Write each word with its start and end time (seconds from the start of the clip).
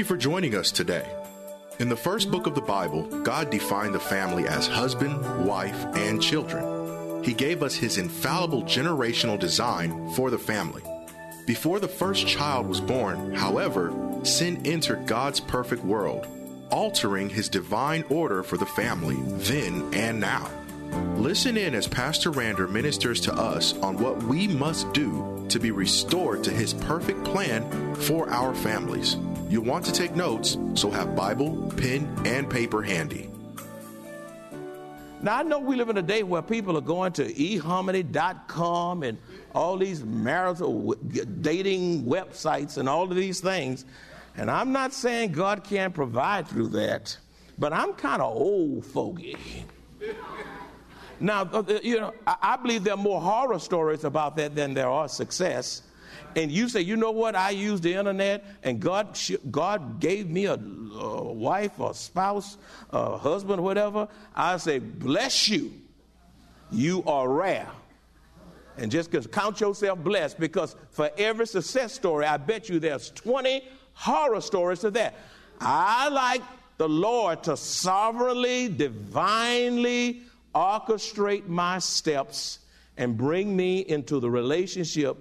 You 0.00 0.04
for 0.06 0.16
joining 0.16 0.54
us 0.54 0.72
today. 0.72 1.04
In 1.78 1.90
the 1.90 1.96
first 1.96 2.30
book 2.30 2.46
of 2.46 2.54
the 2.54 2.62
Bible, 2.62 3.02
God 3.22 3.50
defined 3.50 3.94
the 3.94 4.00
family 4.00 4.48
as 4.48 4.66
husband, 4.66 5.44
wife, 5.44 5.84
and 5.94 6.22
children. 6.22 7.22
He 7.22 7.34
gave 7.34 7.62
us 7.62 7.74
his 7.74 7.98
infallible 7.98 8.62
generational 8.62 9.38
design 9.38 10.10
for 10.14 10.30
the 10.30 10.38
family. 10.38 10.82
Before 11.46 11.78
the 11.80 11.88
first 11.88 12.26
child 12.26 12.66
was 12.66 12.80
born, 12.80 13.34
however, 13.34 13.92
sin 14.22 14.62
entered 14.64 15.06
God's 15.06 15.38
perfect 15.38 15.84
world, 15.84 16.26
altering 16.70 17.28
his 17.28 17.50
divine 17.50 18.04
order 18.08 18.42
for 18.42 18.56
the 18.56 18.64
family 18.64 19.18
then 19.36 19.92
and 19.92 20.18
now. 20.18 20.50
Listen 21.16 21.58
in 21.58 21.74
as 21.74 21.86
Pastor 21.86 22.30
Rander 22.30 22.70
ministers 22.70 23.20
to 23.22 23.34
us 23.34 23.74
on 23.80 23.98
what 23.98 24.22
we 24.22 24.48
must 24.48 24.90
do 24.94 25.44
to 25.50 25.60
be 25.60 25.70
restored 25.70 26.42
to 26.44 26.50
his 26.50 26.72
perfect 26.72 27.22
plan 27.24 27.94
for 27.96 28.30
our 28.30 28.54
families. 28.54 29.18
You'll 29.50 29.64
want 29.64 29.84
to 29.86 29.92
take 29.92 30.14
notes, 30.14 30.56
so 30.74 30.92
have 30.92 31.16
Bible, 31.16 31.72
pen, 31.76 32.08
and 32.24 32.48
paper 32.48 32.82
handy. 32.82 33.28
Now, 35.22 35.38
I 35.38 35.42
know 35.42 35.58
we 35.58 35.74
live 35.74 35.88
in 35.88 35.98
a 35.98 36.02
day 36.02 36.22
where 36.22 36.40
people 36.40 36.78
are 36.78 36.80
going 36.80 37.12
to 37.14 37.24
eharmony.com 37.24 39.02
and 39.02 39.18
all 39.52 39.76
these 39.76 40.04
marital 40.04 40.94
dating 41.42 42.04
websites 42.04 42.78
and 42.78 42.88
all 42.88 43.02
of 43.02 43.16
these 43.16 43.40
things. 43.40 43.86
And 44.36 44.48
I'm 44.48 44.70
not 44.70 44.92
saying 44.92 45.32
God 45.32 45.64
can't 45.64 45.92
provide 45.92 46.46
through 46.46 46.68
that, 46.68 47.18
but 47.58 47.72
I'm 47.72 47.94
kind 47.94 48.22
of 48.22 48.32
old 48.32 48.86
fogey. 48.86 49.36
now, 51.18 51.42
uh, 51.42 51.64
you 51.82 51.98
know, 51.98 52.14
I 52.24 52.56
believe 52.56 52.84
there 52.84 52.94
are 52.94 52.96
more 52.96 53.20
horror 53.20 53.58
stories 53.58 54.04
about 54.04 54.36
that 54.36 54.54
than 54.54 54.74
there 54.74 54.88
are 54.88 55.08
success 55.08 55.82
and 56.36 56.50
you 56.50 56.68
say, 56.68 56.80
you 56.80 56.96
know 56.96 57.10
what, 57.10 57.34
I 57.34 57.50
use 57.50 57.80
the 57.80 57.94
internet 57.94 58.44
and 58.62 58.80
God, 58.80 59.18
God 59.50 60.00
gave 60.00 60.28
me 60.28 60.46
a, 60.46 60.54
a 60.54 61.32
wife 61.32 61.78
or 61.78 61.94
spouse, 61.94 62.56
a 62.90 63.16
husband, 63.16 63.62
whatever, 63.62 64.08
I 64.34 64.56
say, 64.58 64.78
bless 64.78 65.48
you. 65.48 65.72
You 66.70 67.02
are 67.04 67.28
rare. 67.28 67.68
And 68.76 68.90
just 68.90 69.10
count 69.32 69.60
yourself 69.60 69.98
blessed 69.98 70.38
because 70.38 70.76
for 70.90 71.10
every 71.18 71.46
success 71.46 71.92
story, 71.92 72.24
I 72.24 72.36
bet 72.36 72.68
you 72.68 72.78
there's 72.78 73.10
20 73.10 73.62
horror 73.92 74.40
stories 74.40 74.80
to 74.80 74.90
that. 74.92 75.14
I 75.60 76.08
like 76.08 76.42
the 76.78 76.88
Lord 76.88 77.42
to 77.44 77.56
sovereignly, 77.56 78.68
divinely 78.68 80.22
orchestrate 80.54 81.46
my 81.46 81.78
steps 81.78 82.60
and 82.96 83.16
bring 83.16 83.54
me 83.54 83.80
into 83.80 84.20
the 84.20 84.30
relationship 84.30 85.16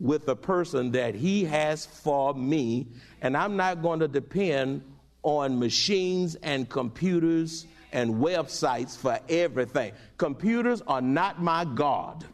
with 0.00 0.26
the 0.26 0.36
person 0.36 0.92
that 0.92 1.14
He 1.14 1.44
has 1.44 1.86
for 1.86 2.34
me, 2.34 2.88
and 3.22 3.36
I'm 3.36 3.56
not 3.56 3.82
going 3.82 4.00
to 4.00 4.08
depend 4.08 4.82
on 5.22 5.58
machines 5.58 6.34
and 6.36 6.68
computers 6.68 7.66
and 7.92 8.16
websites 8.16 8.96
for 8.96 9.18
everything. 9.28 9.92
Computers 10.18 10.82
are 10.86 11.00
not 11.00 11.40
my 11.40 11.64
God. 11.64 12.24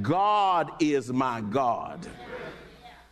God 0.00 0.70
is 0.80 1.12
my 1.12 1.40
God. 1.42 2.06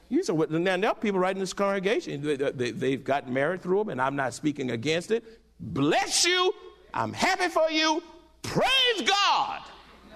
You 0.08 0.22
say, 0.22 0.32
now 0.34 0.76
there 0.76 0.90
are 0.90 0.94
people 0.94 1.20
right 1.20 1.34
in 1.34 1.40
this 1.40 1.52
congregation. 1.52 2.22
They, 2.22 2.90
have 2.92 3.04
got 3.04 3.30
married 3.30 3.62
through 3.62 3.78
them, 3.78 3.88
and 3.90 4.00
I'm 4.00 4.16
not 4.16 4.34
speaking 4.34 4.70
against 4.70 5.10
it. 5.10 5.24
Bless 5.58 6.24
you. 6.24 6.54
I'm 6.94 7.12
happy 7.12 7.48
for 7.48 7.70
you. 7.70 8.02
Praise 8.42 9.02
God. 9.06 9.62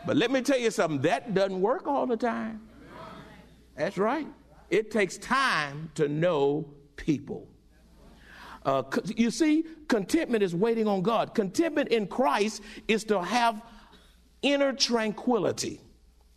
But 0.07 0.17
let 0.17 0.31
me 0.31 0.43
tell 0.43 0.59
you 0.59 0.71
something, 0.71 1.01
that 1.03 1.35
doesn't 1.35 1.61
work 1.61 1.87
all 1.87 2.07
the 2.07 2.17
time. 2.17 2.61
That's 3.77 3.99
right. 3.99 4.27
It 4.71 4.91
takes 4.91 5.19
time 5.19 5.91
to 5.95 6.09
know 6.09 6.69
people. 6.97 7.49
Uh, 8.65 8.83
you 9.05 9.31
see, 9.31 9.65
contentment 9.87 10.43
is 10.43 10.55
waiting 10.55 10.89
on 10.89 11.03
God. 11.03 11.35
Contentment 11.35 11.91
in 11.91 12.09
Christ 12.09 12.63
is 12.89 13.05
to 13.05 13.23
have 13.23 13.63
inner 14.43 14.73
tranquility 14.73 15.81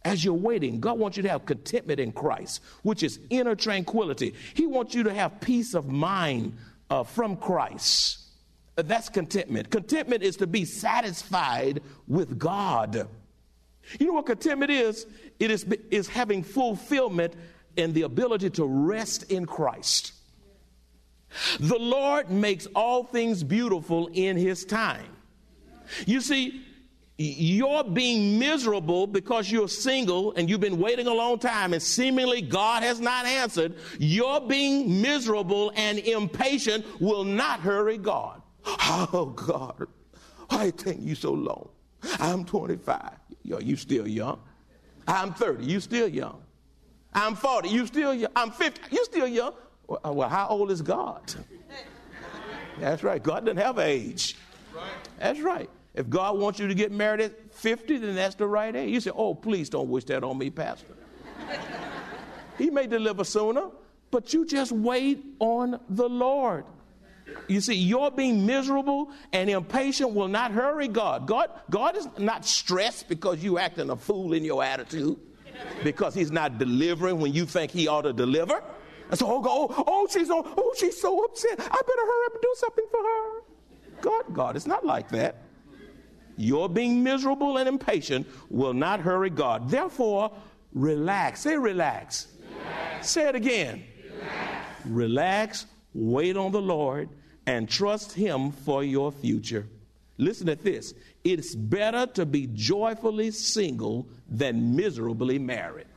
as 0.06 0.24
you're 0.24 0.34
waiting. 0.34 0.80
God 0.80 1.00
wants 1.00 1.18
you 1.18 1.24
to 1.24 1.30
have 1.30 1.46
contentment 1.46 2.00
in 2.00 2.12
Christ, 2.12 2.62
which 2.84 3.04
is 3.04 3.20
inner 3.30 3.56
tranquility. 3.56 4.36
He 4.54 4.68
wants 4.68 4.94
you 4.94 5.04
to 5.04 5.14
have 5.14 5.42
peace 5.42 5.74
of 5.74 5.88
mind 5.88 6.56
uh, 6.90 7.04
from 7.04 7.36
Christ. 7.36 8.20
That's 8.76 9.10
contentment. 9.10 9.70
Contentment 9.72 10.24
is 10.24 10.38
to 10.38 10.48
be 10.48 10.66
satisfied 10.66 11.82
with 12.08 12.38
God. 12.38 13.08
You 14.00 14.08
know 14.08 14.14
what 14.14 14.26
contentment 14.26 14.72
is? 14.72 15.08
It 15.40 15.52
is, 15.52 15.66
is 15.90 16.08
having 16.08 16.44
fulfillment 16.44 17.36
and 17.78 17.94
the 17.94 18.04
ability 18.04 18.52
to 18.52 18.66
rest 18.66 19.32
in 19.32 19.46
Christ. 19.46 20.14
The 21.60 21.78
Lord 21.78 22.30
makes 22.30 22.68
all 22.76 23.04
things 23.04 23.44
beautiful 23.44 24.10
in 24.14 24.38
His 24.38 24.66
time. 24.66 25.16
You 26.06 26.22
see, 26.22 26.64
you're 27.18 27.84
being 27.84 28.40
miserable 28.40 29.06
because 29.06 29.52
you're 29.52 29.68
single 29.68 30.34
and 30.34 30.50
you've 30.50 30.62
been 30.62 30.80
waiting 30.80 31.08
a 31.08 31.14
long 31.14 31.38
time 31.38 31.74
and 31.74 31.82
seemingly 31.82 32.42
God 32.42 32.82
has 32.82 33.02
not 33.02 33.26
answered. 33.26 33.76
You're 34.00 34.40
being 34.40 35.02
miserable 35.02 35.72
and 35.76 36.00
impatient 36.00 36.86
will 37.02 37.24
not 37.24 37.60
hurry 37.60 37.98
God. 37.98 38.42
Oh, 39.12 39.34
God, 39.36 39.88
why 40.50 40.72
take 40.72 41.00
you 41.00 41.16
so 41.16 41.32
long? 41.32 41.70
I'm 42.20 42.46
25. 42.46 43.12
Yo, 43.44 43.60
you 43.60 43.76
still 43.76 44.08
young. 44.08 44.40
I'm 45.08 45.34
30. 45.34 45.66
You 45.66 45.80
still 45.80 46.08
young. 46.08 46.42
I'm 47.14 47.36
40. 47.36 47.70
You 47.70 47.88
still 47.88 48.14
young. 48.14 48.32
I'm 48.36 48.52
50. 48.52 48.82
You 48.92 49.06
still 49.06 49.28
young. 49.28 49.54
Well, 49.88 50.00
uh, 50.06 50.14
well 50.14 50.30
how 50.30 50.48
old 50.48 50.72
is 50.72 50.82
God? 50.82 51.34
That's 52.80 53.04
right. 53.04 53.22
God 53.22 53.46
doesn't 53.46 53.58
have 53.58 53.80
age. 53.80 54.36
That's 55.18 55.40
right. 55.40 55.70
If 55.96 56.10
God 56.10 56.38
wants 56.38 56.60
you 56.60 56.68
to 56.68 56.76
get 56.76 56.92
married 56.92 57.22
at 57.22 57.54
50, 57.54 57.98
then 57.98 58.16
that's 58.16 58.36
the 58.36 58.48
right 58.48 58.74
age. 58.76 58.92
You 58.92 59.02
say, 59.02 59.12
oh, 59.14 59.34
please 59.34 59.70
don't 59.70 59.90
wish 59.90 60.06
that 60.06 60.24
on 60.24 60.38
me, 60.38 60.50
Pastor. 60.50 60.94
he 62.58 62.70
may 62.70 62.88
deliver 62.88 63.24
sooner, 63.24 63.70
but 64.12 64.34
you 64.34 64.46
just 64.46 64.72
wait 64.72 65.26
on 65.40 65.80
the 65.90 66.08
Lord. 66.08 66.66
You 67.48 67.62
see, 67.62 67.74
your 67.74 68.12
being 68.12 68.46
miserable 68.46 69.12
and 69.34 69.50
impatient 69.50 70.14
will 70.14 70.28
not 70.28 70.52
hurry 70.52 70.88
God. 70.88 71.26
God, 71.28 71.50
God 71.70 71.98
is 71.98 72.08
not 72.18 72.46
stressed 72.46 73.10
because 73.10 73.44
you're 73.44 73.60
acting 73.60 73.90
a 73.90 73.96
fool 73.96 74.34
in 74.34 74.44
your 74.44 74.64
attitude, 74.64 75.18
because 75.84 76.14
He's 76.14 76.32
not 76.32 76.58
delivering 76.58 77.20
when 77.20 77.34
you 77.34 77.46
think 77.46 77.72
He 77.72 77.88
ought 77.88 78.04
to 78.04 78.14
deliver. 78.14 78.62
And 79.10 79.18
so, 79.18 79.26
oh, 79.28 79.42
oh, 79.44 79.84
oh, 79.88 80.08
she's 80.12 80.30
oh, 80.30 80.46
oh, 80.58 80.74
she's 80.78 81.02
so 81.02 81.24
upset. 81.26 81.60
I 81.60 81.64
better 81.64 81.68
hurry 81.68 82.26
up 82.28 82.34
and 82.34 82.42
do 82.42 82.54
something 82.56 82.86
for 82.92 83.04
her. 83.04 83.42
God, 84.02 84.34
God 84.34 84.56
it's 84.56 84.68
not 84.68 84.86
like 84.86 85.10
that. 85.10 85.44
Your 86.38 86.70
being 86.70 87.04
miserable 87.04 87.58
and 87.58 87.68
impatient 87.68 88.25
will 88.50 88.74
not 88.74 89.02
hurry 89.02 89.30
God. 89.30 89.70
Therefore, 89.70 90.32
relax. 90.74 91.42
Say 91.42 91.58
relax. 91.58 92.28
relax. 92.40 93.10
Say 93.10 93.28
it 93.28 93.36
again. 93.36 93.84
Relax. 94.86 94.86
relax. 94.86 95.66
Wait 95.94 96.38
on 96.38 96.51
the 96.51 96.62
Lord 96.62 97.09
and 97.45 97.68
trust 97.68 98.13
Him 98.13 98.51
for 98.51 98.83
your 98.83 99.12
future. 99.12 99.68
Listen 100.18 100.47
to 100.47 100.56
this 100.56 100.94
it's 101.24 101.56
better 101.56 102.06
to 102.13 102.25
be 102.25 102.47
joyfully 102.53 103.31
single 103.31 104.07
than 104.27 104.75
miserably 104.75 105.39
married. 105.39 105.88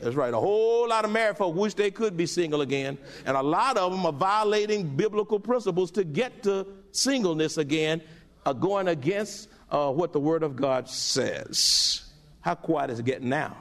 That's 0.00 0.16
right. 0.16 0.34
A 0.34 0.38
whole 0.38 0.88
lot 0.88 1.04
of 1.04 1.10
married 1.10 1.38
folk 1.38 1.54
wish 1.54 1.74
they 1.74 1.90
could 1.90 2.16
be 2.16 2.26
single 2.26 2.60
again. 2.60 2.98
And 3.24 3.36
a 3.36 3.42
lot 3.42 3.78
of 3.78 3.90
them 3.90 4.04
are 4.04 4.12
violating 4.12 4.94
biblical 4.96 5.40
principles 5.40 5.90
to 5.92 6.04
get 6.04 6.42
to 6.42 6.66
singleness 6.92 7.56
again, 7.56 8.02
uh, 8.44 8.52
going 8.52 8.88
against 8.88 9.48
uh, 9.70 9.90
what 9.90 10.12
the 10.12 10.20
Word 10.20 10.42
of 10.42 10.56
God 10.56 10.90
says. 10.90 12.02
How 12.42 12.54
quiet 12.54 12.90
is 12.90 12.98
it 12.98 13.06
getting 13.06 13.30
now? 13.30 13.56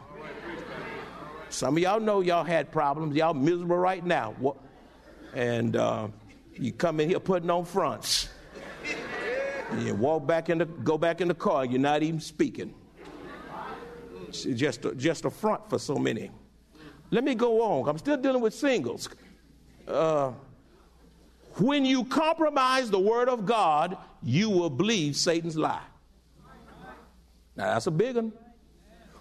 Some 1.47 1.77
of 1.77 1.83
y'all 1.83 1.99
know 1.99 2.21
y'all 2.21 2.43
had 2.43 2.71
problems. 2.71 3.15
Y'all 3.15 3.35
miserable 3.35 3.77
right 3.77 4.03
now. 4.03 4.35
And 5.33 5.75
uh, 5.75 6.07
you 6.53 6.71
come 6.71 6.99
in 6.99 7.09
here 7.09 7.19
putting 7.19 7.49
on 7.49 7.65
fronts. 7.65 8.29
You 9.79 9.95
walk 9.95 10.27
back 10.27 10.49
in 10.49 10.59
the, 10.59 10.65
go 10.65 10.97
back 10.97 11.21
in 11.21 11.27
the 11.27 11.33
car, 11.33 11.65
you're 11.65 11.79
not 11.79 12.03
even 12.03 12.19
speaking. 12.19 12.73
It's 14.27 14.43
just 14.43 14.85
a, 14.85 14.93
just 14.93 15.25
a 15.25 15.29
front 15.31 15.67
for 15.69 15.79
so 15.79 15.95
many. 15.95 16.29
Let 17.09 17.23
me 17.23 17.35
go 17.35 17.61
on. 17.61 17.87
I'm 17.87 17.97
still 17.97 18.17
dealing 18.17 18.41
with 18.41 18.53
singles. 18.53 19.09
Uh, 19.87 20.31
when 21.57 21.85
you 21.85 22.03
compromise 22.05 22.89
the 22.89 22.99
word 22.99 23.29
of 23.29 23.45
God, 23.45 23.97
you 24.21 24.49
will 24.49 24.69
believe 24.69 25.15
Satan's 25.15 25.57
lie. 25.57 25.81
Now 27.55 27.73
that's 27.73 27.87
a 27.87 27.91
big 27.91 28.15
one. 28.15 28.33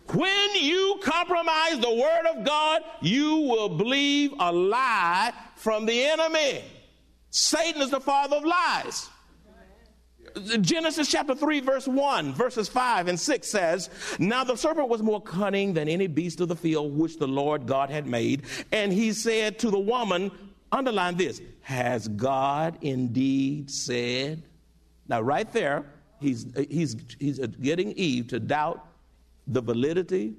When 0.09 0.55
you 0.55 0.99
compromise 1.03 1.79
the 1.79 1.95
word 1.95 2.27
of 2.35 2.45
God, 2.45 2.83
you 3.01 3.37
will 3.37 3.69
believe 3.69 4.33
a 4.39 4.53
lie 4.53 5.33
from 5.63 5.87
the 5.87 6.05
enemy. 6.05 6.65
Satan 7.31 7.83
is 7.83 7.91
the 7.91 8.01
father 8.01 8.37
of 8.37 8.45
lies. 8.45 9.09
Genesis 10.61 11.09
chapter 11.09 11.37
3, 11.37 11.61
verse 11.61 11.87
1, 11.87 12.35
verses 12.35 12.69
5 12.69 13.07
and 13.07 13.21
6 13.21 13.47
says, 13.47 13.89
Now 14.19 14.43
the 14.43 14.57
serpent 14.57 14.89
was 14.89 15.03
more 15.03 15.21
cunning 15.21 15.73
than 15.73 15.89
any 15.89 16.09
beast 16.09 16.41
of 16.41 16.49
the 16.49 16.57
field 16.57 16.97
which 16.99 17.19
the 17.19 17.29
Lord 17.29 17.67
God 17.67 17.91
had 17.91 18.09
made. 18.09 18.43
And 18.73 18.93
he 18.93 19.13
said 19.13 19.61
to 19.61 19.71
the 19.71 19.79
woman, 19.79 20.33
underline 20.73 21.17
this, 21.17 21.41
Has 21.61 22.09
God 22.09 22.79
indeed 22.81 23.71
said? 23.71 24.43
Now, 25.07 25.21
right 25.21 25.51
there, 25.53 25.85
he's, 26.19 26.47
he's, 26.71 26.97
he's 27.21 27.39
getting 27.39 27.93
Eve 27.93 28.29
to 28.29 28.41
doubt 28.41 28.85
the 29.47 29.61
validity 29.61 30.35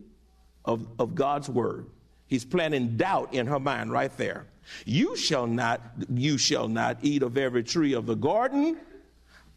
of, 0.66 0.86
of 1.00 1.16
God's 1.16 1.48
word. 1.50 1.88
He's 2.28 2.44
planting 2.44 2.98
doubt 2.98 3.34
in 3.34 3.48
her 3.48 3.60
mind 3.60 3.92
right 3.92 4.16
there. 4.18 4.48
You 4.86 5.16
shall 5.16 5.48
not, 5.48 5.82
you 6.10 6.38
shall 6.38 6.68
not 6.68 6.98
eat 7.02 7.24
of 7.24 7.38
every 7.38 7.64
tree 7.64 7.94
of 7.94 8.06
the 8.06 8.16
garden. 8.16 8.78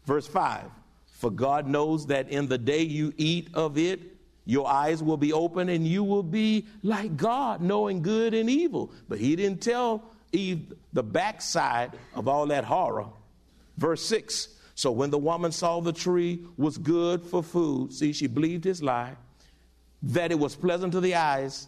Verse 0.05 0.27
5 0.27 0.65
For 1.11 1.29
God 1.29 1.67
knows 1.67 2.07
that 2.07 2.29
in 2.29 2.47
the 2.47 2.57
day 2.57 2.81
you 2.81 3.13
eat 3.17 3.49
of 3.53 3.77
it, 3.77 4.17
your 4.45 4.67
eyes 4.67 5.03
will 5.03 5.17
be 5.17 5.33
open 5.33 5.67
and 5.67 5.85
you 5.85 6.03
will 6.03 6.23
be 6.23 6.65
like 6.81 7.17
God, 7.17 7.61
knowing 7.61 8.01
good 8.01 8.33
and 8.33 8.49
evil. 8.49 8.91
But 9.09 9.19
he 9.19 9.35
didn't 9.35 9.61
tell 9.61 10.03
Eve 10.31 10.73
the 10.93 11.03
backside 11.03 11.91
of 12.15 12.27
all 12.27 12.47
that 12.47 12.63
horror. 12.63 13.07
Verse 13.77 14.03
6 14.05 14.47
So 14.73 14.91
when 14.91 15.09
the 15.09 15.17
woman 15.17 15.51
saw 15.51 15.81
the 15.81 15.91
tree 15.91 16.45
was 16.55 16.77
good 16.77 17.23
for 17.25 17.43
food, 17.43 17.93
see, 17.93 18.13
she 18.13 18.27
believed 18.27 18.63
his 18.63 18.81
lie, 18.81 19.15
that 20.01 20.31
it 20.31 20.39
was 20.39 20.55
pleasant 20.55 20.93
to 20.93 21.01
the 21.01 21.15
eyes, 21.15 21.67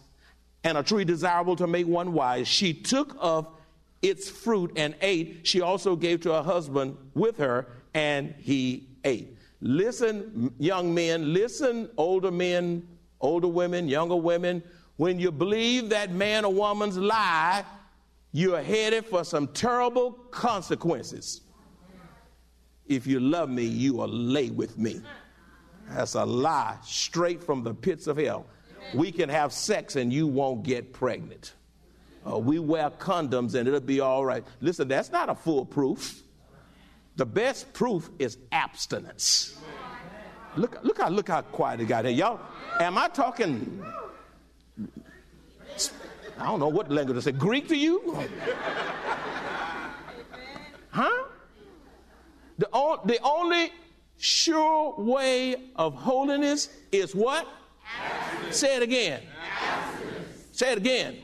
and 0.64 0.76
a 0.78 0.82
tree 0.82 1.04
desirable 1.04 1.56
to 1.56 1.66
make 1.66 1.86
one 1.86 2.12
wise, 2.12 2.46
she 2.46 2.74
took 2.74 3.16
of 3.18 3.46
its 4.02 4.28
fruit 4.28 4.72
and 4.76 4.94
ate. 5.00 5.46
She 5.46 5.60
also 5.60 5.96
gave 5.96 6.20
to 6.22 6.32
her 6.32 6.42
husband 6.42 6.96
with 7.14 7.36
her, 7.38 7.66
and 7.94 8.34
he 8.38 8.88
ate. 9.04 9.36
Listen, 9.60 10.52
young 10.58 10.94
men, 10.94 11.32
listen, 11.32 11.90
older 11.96 12.30
men, 12.30 12.86
older 13.20 13.48
women, 13.48 13.88
younger 13.88 14.16
women. 14.16 14.62
When 14.96 15.18
you 15.18 15.30
believe 15.30 15.88
that 15.90 16.12
man 16.12 16.44
or 16.44 16.52
woman's 16.52 16.96
lie, 16.96 17.64
you're 18.32 18.62
headed 18.62 19.06
for 19.06 19.24
some 19.24 19.48
terrible 19.48 20.12
consequences. 20.30 21.42
If 22.86 23.06
you 23.06 23.20
love 23.20 23.50
me, 23.50 23.64
you 23.64 23.94
will 23.94 24.08
lay 24.08 24.50
with 24.50 24.78
me. 24.78 25.00
That's 25.90 26.14
a 26.14 26.24
lie 26.24 26.76
straight 26.82 27.42
from 27.42 27.62
the 27.62 27.74
pits 27.74 28.06
of 28.06 28.16
hell. 28.16 28.46
We 28.94 29.12
can 29.12 29.28
have 29.28 29.52
sex 29.52 29.96
and 29.96 30.12
you 30.12 30.26
won't 30.26 30.62
get 30.62 30.92
pregnant. 30.92 31.54
Uh, 32.28 32.38
we 32.38 32.58
wear 32.58 32.90
condoms 32.90 33.54
and 33.54 33.66
it'll 33.66 33.80
be 33.80 34.00
all 34.00 34.24
right. 34.24 34.44
Listen, 34.60 34.88
that's 34.88 35.10
not 35.10 35.28
a 35.28 35.34
foolproof. 35.34 36.22
The 37.16 37.26
best 37.26 37.72
proof 37.72 38.10
is 38.18 38.38
abstinence. 38.52 39.58
Look, 40.56 40.82
look 40.82 40.98
how 40.98 41.08
look 41.08 41.28
how 41.28 41.42
quiet 41.42 41.80
it 41.80 41.84
got 41.86 42.04
here. 42.04 42.14
Y'all, 42.14 42.40
am 42.80 42.98
I 42.98 43.08
talking 43.08 43.82
I 46.40 46.46
don't 46.46 46.58
know 46.58 46.68
what 46.68 46.90
language 46.90 47.18
to 47.18 47.22
say. 47.22 47.32
Greek 47.32 47.68
to 47.68 47.76
you? 47.76 48.16
huh? 50.88 51.24
The, 52.58 52.68
o- 52.72 53.00
the 53.04 53.18
only 53.22 53.72
sure 54.16 54.94
way 54.96 55.56
of 55.76 55.94
holiness 55.94 56.70
is 56.92 57.14
what? 57.14 57.46
Abstinence. 57.98 58.56
Say 58.56 58.76
it 58.76 58.82
again. 58.82 59.22
Abstinence. 59.62 60.46
Say 60.52 60.72
it 60.72 60.78
again. 60.78 61.18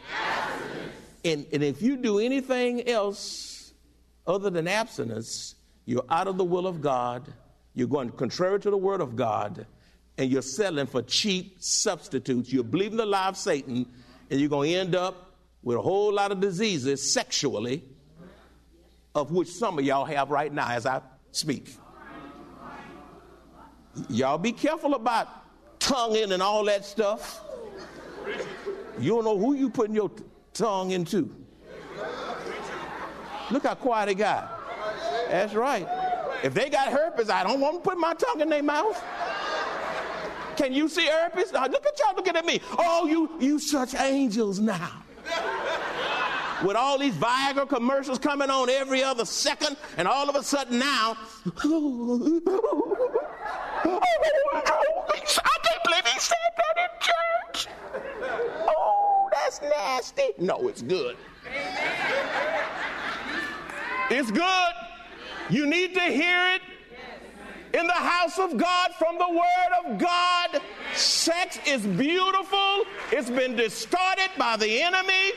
And, 1.24 1.46
and 1.52 1.62
if 1.62 1.82
you 1.82 1.96
do 1.96 2.18
anything 2.18 2.88
else 2.88 3.72
other 4.26 4.50
than 4.50 4.68
abstinence, 4.68 5.56
you're 5.84 6.04
out 6.08 6.28
of 6.28 6.36
the 6.36 6.44
will 6.44 6.66
of 6.66 6.80
God, 6.80 7.32
you're 7.74 7.88
going 7.88 8.10
contrary 8.10 8.60
to 8.60 8.70
the 8.70 8.76
word 8.76 9.00
of 9.00 9.16
God, 9.16 9.66
and 10.18 10.30
you're 10.30 10.42
selling 10.42 10.86
for 10.86 11.02
cheap 11.02 11.56
substitutes. 11.58 12.52
You're 12.52 12.64
believing 12.64 12.96
the 12.96 13.06
lie 13.06 13.28
of 13.28 13.36
Satan 13.36 13.86
and 14.30 14.40
you're 14.40 14.48
going 14.48 14.70
to 14.70 14.76
end 14.76 14.94
up 14.94 15.36
with 15.62 15.76
a 15.76 15.82
whole 15.82 16.12
lot 16.12 16.32
of 16.32 16.40
diseases 16.40 17.12
sexually, 17.12 17.84
of 19.14 19.30
which 19.30 19.48
some 19.48 19.78
of 19.78 19.84
y'all 19.84 20.04
have 20.04 20.30
right 20.30 20.52
now 20.52 20.70
as 20.70 20.86
I 20.86 21.00
speak. 21.32 21.74
Y'all 24.08 24.38
be 24.38 24.52
careful 24.52 24.94
about 24.94 25.28
tonguing 25.78 26.32
and 26.32 26.42
all 26.42 26.64
that 26.64 26.84
stuff. 26.84 27.42
You 28.98 29.10
don't 29.14 29.24
know 29.24 29.38
who 29.38 29.54
you 29.54 29.70
putting 29.70 29.94
your 29.94 30.08
t- 30.08 30.24
tongue 30.54 30.90
into. 30.90 31.34
Look 33.50 33.64
how 33.64 33.74
quiet 33.74 34.08
it 34.08 34.14
got. 34.14 34.52
That's 35.28 35.54
right. 35.54 35.86
If 36.42 36.54
they 36.54 36.68
got 36.68 36.88
herpes, 36.88 37.30
I 37.30 37.42
don't 37.42 37.60
want 37.60 37.82
to 37.82 37.88
put 37.88 37.98
my 37.98 38.14
tongue 38.14 38.40
in 38.40 38.48
their 38.48 38.62
mouth. 38.62 39.02
Can 40.56 40.72
you 40.72 40.88
see 40.88 41.06
herpes? 41.06 41.52
Now, 41.52 41.66
look 41.66 41.86
at 41.86 41.98
y'all 41.98 42.16
looking 42.16 42.36
at 42.36 42.46
me. 42.46 42.60
Oh, 42.78 43.06
you 43.06 43.30
you 43.38 43.58
such 43.58 43.94
angels 43.94 44.58
now. 44.58 45.02
With 46.64 46.76
all 46.76 46.98
these 46.98 47.14
Viagra 47.14 47.68
commercials 47.68 48.18
coming 48.18 48.48
on 48.48 48.70
every 48.70 49.02
other 49.02 49.26
second, 49.26 49.76
and 49.98 50.08
all 50.08 50.30
of 50.30 50.36
a 50.36 50.42
sudden 50.42 50.78
now, 50.78 51.16
oh, 51.64 52.18
believe 52.18 52.42
he 56.16 56.20
said 56.20 56.36
that 56.56 56.76
in 56.82 57.62
church. 57.62 57.68
Oh, 58.66 59.28
that's 59.32 59.60
nasty. 59.60 60.30
No, 60.38 60.66
it's 60.68 60.80
good. 60.80 61.14
It's 64.10 64.30
good. 64.30 64.72
You 65.50 65.66
need 65.66 65.92
to 65.92 66.00
hear 66.00 66.54
it 66.54 66.62
in 67.78 67.86
the 67.86 67.92
house 67.92 68.38
of 68.38 68.56
God 68.56 68.92
from 68.98 69.18
the 69.18 69.28
Word 69.28 69.84
of 69.84 69.98
God. 69.98 70.62
Sex 70.94 71.58
is 71.66 71.86
beautiful, 71.86 72.84
it's 73.12 73.28
been 73.28 73.54
distorted 73.54 74.30
by 74.38 74.56
the 74.56 74.82
enemy 74.82 75.32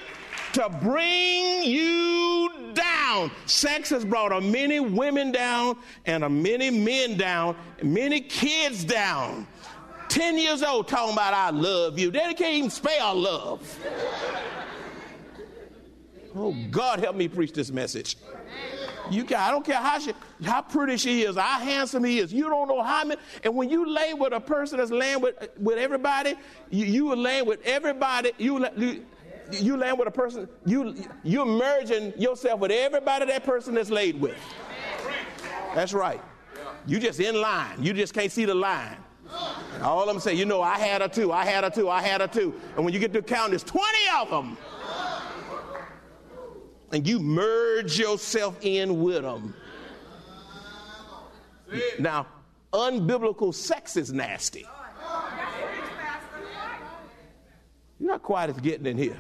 to 0.53 0.69
bring 0.81 1.63
you 1.63 2.71
down. 2.73 3.31
Sex 3.45 3.89
has 3.89 4.05
brought 4.05 4.31
a 4.31 4.39
many 4.39 4.79
women 4.79 5.33
down 5.33 5.75
and 6.05 6.23
a 6.23 6.29
many 6.29 6.69
men 6.69 7.17
down, 7.17 7.57
many 7.83 8.21
kids 8.21 8.85
down. 8.85 9.45
10 10.09 10.37
years 10.37 10.63
old 10.63 10.87
talking 10.87 11.13
about 11.13 11.33
I 11.33 11.51
love 11.51 11.97
you. 11.97 12.11
They 12.11 12.33
can't 12.33 12.55
even 12.55 12.69
spell 12.69 13.15
love. 13.15 13.79
Oh, 16.35 16.55
God, 16.69 16.99
help 16.99 17.15
me 17.15 17.27
preach 17.27 17.53
this 17.53 17.71
message. 17.71 18.17
You 19.09 19.23
can, 19.23 19.37
I 19.37 19.49
don't 19.49 19.65
care 19.65 19.77
how 19.77 19.97
she, 19.97 20.13
how 20.43 20.61
pretty 20.61 20.97
she 20.97 21.23
is, 21.23 21.35
how 21.35 21.59
handsome 21.59 22.03
he 22.03 22.19
is. 22.19 22.31
You 22.31 22.49
don't 22.49 22.67
know 22.67 22.83
how 22.83 23.03
many. 23.03 23.19
And 23.43 23.55
when 23.55 23.69
you 23.69 23.89
lay 23.89 24.13
with 24.13 24.33
a 24.33 24.39
person 24.39 24.77
that's 24.77 24.91
laying 24.91 25.21
with, 25.21 25.49
with 25.57 25.79
everybody, 25.79 26.35
you, 26.69 26.85
you 26.85 27.15
laying 27.15 27.45
with 27.45 27.61
everybody. 27.65 28.31
You, 28.37 28.67
you, 28.77 29.05
you 29.51 29.77
land 29.77 29.97
with 29.97 30.07
a 30.07 30.11
person, 30.11 30.47
you, 30.65 30.95
you're 31.23 31.45
merging 31.45 32.13
yourself 32.19 32.59
with 32.59 32.71
everybody 32.71 33.25
that 33.25 33.43
person 33.43 33.73
that's 33.73 33.89
laid 33.89 34.19
with. 34.19 34.37
That's 35.73 35.93
right. 35.93 36.21
You 36.85 36.99
just 36.99 37.19
in 37.19 37.39
line. 37.39 37.83
You 37.83 37.93
just 37.93 38.13
can't 38.13 38.31
see 38.31 38.45
the 38.45 38.55
line. 38.55 38.97
All 39.81 40.01
of 40.01 40.07
them 40.07 40.19
say, 40.19 40.33
you 40.33 40.45
know, 40.45 40.61
I 40.61 40.77
had 40.77 41.01
a 41.01 41.07
two, 41.07 41.31
I 41.31 41.45
had 41.45 41.63
a 41.63 41.69
two, 41.69 41.89
I 41.89 42.01
had 42.01 42.21
a 42.21 42.27
two. 42.27 42.53
And 42.75 42.83
when 42.83 42.93
you 42.93 42.99
get 42.99 43.13
to 43.13 43.21
count, 43.21 43.51
there's 43.51 43.63
20 43.63 43.87
of 44.21 44.29
them 44.29 44.57
and 46.91 47.07
you 47.07 47.19
merge 47.19 47.99
yourself 47.99 48.57
in 48.61 49.01
with 49.01 49.23
them. 49.23 49.53
Now, 51.99 52.27
unbiblical 52.73 53.53
sex 53.53 53.95
is 53.95 54.11
nasty. 54.11 54.65
You're 57.99 58.11
not 58.11 58.23
quite 58.23 58.49
as 58.49 58.57
getting 58.57 58.85
in 58.85 58.97
here. 58.97 59.17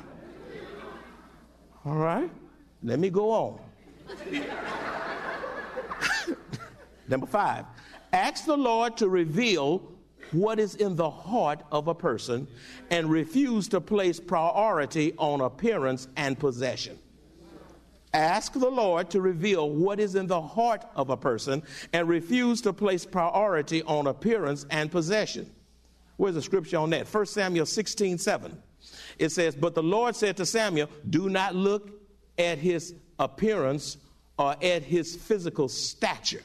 All 1.85 1.95
right, 1.95 2.29
let 2.83 2.99
me 2.99 3.09
go 3.09 3.31
on. 3.31 3.59
Number 7.07 7.25
five, 7.25 7.65
ask 8.13 8.45
the 8.45 8.57
Lord 8.57 8.97
to 8.97 9.09
reveal 9.09 9.91
what 10.31 10.59
is 10.59 10.75
in 10.75 10.95
the 10.95 11.09
heart 11.09 11.61
of 11.71 11.87
a 11.87 11.95
person 11.95 12.47
and 12.89 13.09
refuse 13.09 13.67
to 13.69 13.81
place 13.81 14.19
priority 14.19 15.13
on 15.17 15.41
appearance 15.41 16.07
and 16.15 16.37
possession. 16.37 16.97
ask 18.13 18.53
the 18.53 18.69
Lord 18.69 19.11
to 19.11 19.21
reveal 19.21 19.69
what 19.69 19.99
is 19.99 20.15
in 20.15 20.25
the 20.25 20.41
heart 20.41 20.83
of 20.95 21.11
a 21.11 21.17
person 21.17 21.61
and 21.93 22.07
refuse 22.07 22.59
to 22.61 22.73
place 22.73 23.05
priority 23.05 23.83
on 23.83 24.07
appearance 24.07 24.65
and 24.71 24.91
possession. 24.91 25.49
Where's 26.17 26.35
the 26.35 26.41
scripture 26.41 26.77
on 26.77 26.89
that? 26.89 27.07
1 27.07 27.25
Samuel 27.27 27.65
16 27.65 28.17
7. 28.17 28.61
It 29.19 29.29
says, 29.29 29.55
But 29.55 29.75
the 29.75 29.83
Lord 29.83 30.15
said 30.15 30.37
to 30.37 30.45
Samuel, 30.45 30.89
Do 31.09 31.29
not 31.29 31.55
look 31.55 31.91
at 32.37 32.57
his 32.57 32.95
appearance 33.19 33.97
or 34.37 34.55
at 34.61 34.83
his 34.83 35.15
physical 35.15 35.67
stature, 35.67 36.43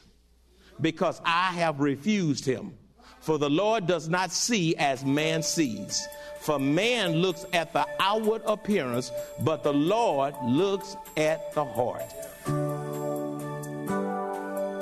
because 0.81 1.21
I 1.25 1.53
have 1.53 1.81
refused 1.81 2.45
him. 2.45 2.77
For 3.25 3.39
the 3.39 3.49
Lord 3.49 3.87
does 3.87 4.07
not 4.07 4.31
see 4.31 4.77
as 4.77 5.03
man 5.03 5.43
sees. 5.43 6.07
For 6.41 6.59
man 6.59 7.15
looks 7.15 7.47
at 7.55 7.73
the 7.73 7.87
outward 7.99 8.43
appearance, 8.45 9.11
but 9.41 9.63
the 9.63 9.73
Lord 9.73 10.35
looks 10.45 10.95
at 11.17 11.55
the 11.55 11.65
heart. 11.65 12.13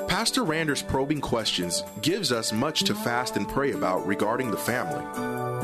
Pastor 0.08 0.42
Rander's 0.42 0.82
probing 0.82 1.20
questions 1.20 1.84
gives 2.00 2.32
us 2.32 2.52
much 2.52 2.82
to 2.82 2.96
fast 2.96 3.36
and 3.36 3.48
pray 3.48 3.72
about 3.72 4.04
regarding 4.08 4.50
the 4.50 4.56
family. 4.56 5.04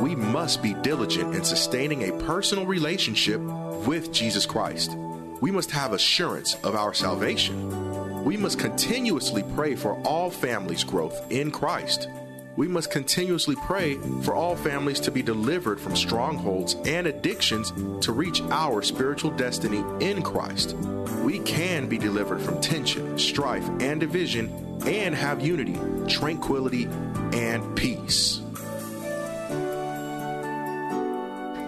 We 0.00 0.14
must 0.14 0.62
be 0.62 0.74
diligent 0.74 1.34
in 1.34 1.42
sustaining 1.42 2.08
a 2.08 2.22
personal 2.26 2.64
relationship 2.64 3.40
with 3.40 4.12
Jesus 4.12 4.46
Christ. 4.46 4.94
We 5.40 5.50
must 5.50 5.72
have 5.72 5.94
assurance 5.94 6.54
of 6.62 6.76
our 6.76 6.94
salvation. 6.94 8.24
We 8.24 8.36
must 8.36 8.60
continuously 8.60 9.42
pray 9.56 9.74
for 9.74 10.00
all 10.02 10.30
families' 10.30 10.84
growth 10.84 11.32
in 11.32 11.50
Christ 11.50 12.08
we 12.58 12.66
must 12.66 12.90
continuously 12.90 13.54
pray 13.54 13.94
for 14.24 14.34
all 14.34 14.56
families 14.56 14.98
to 14.98 15.12
be 15.12 15.22
delivered 15.22 15.80
from 15.80 15.94
strongholds 15.94 16.74
and 16.86 17.06
addictions 17.06 17.72
to 18.04 18.10
reach 18.10 18.40
our 18.50 18.82
spiritual 18.82 19.30
destiny 19.30 19.84
in 20.04 20.20
Christ. 20.22 20.74
We 21.22 21.38
can 21.38 21.88
be 21.88 21.98
delivered 21.98 22.40
from 22.40 22.60
tension, 22.60 23.16
strife, 23.16 23.64
and 23.78 24.00
division 24.00 24.48
and 24.84 25.14
have 25.14 25.40
unity, 25.40 25.78
tranquility, 26.08 26.86
and 27.32 27.76
peace. 27.76 28.40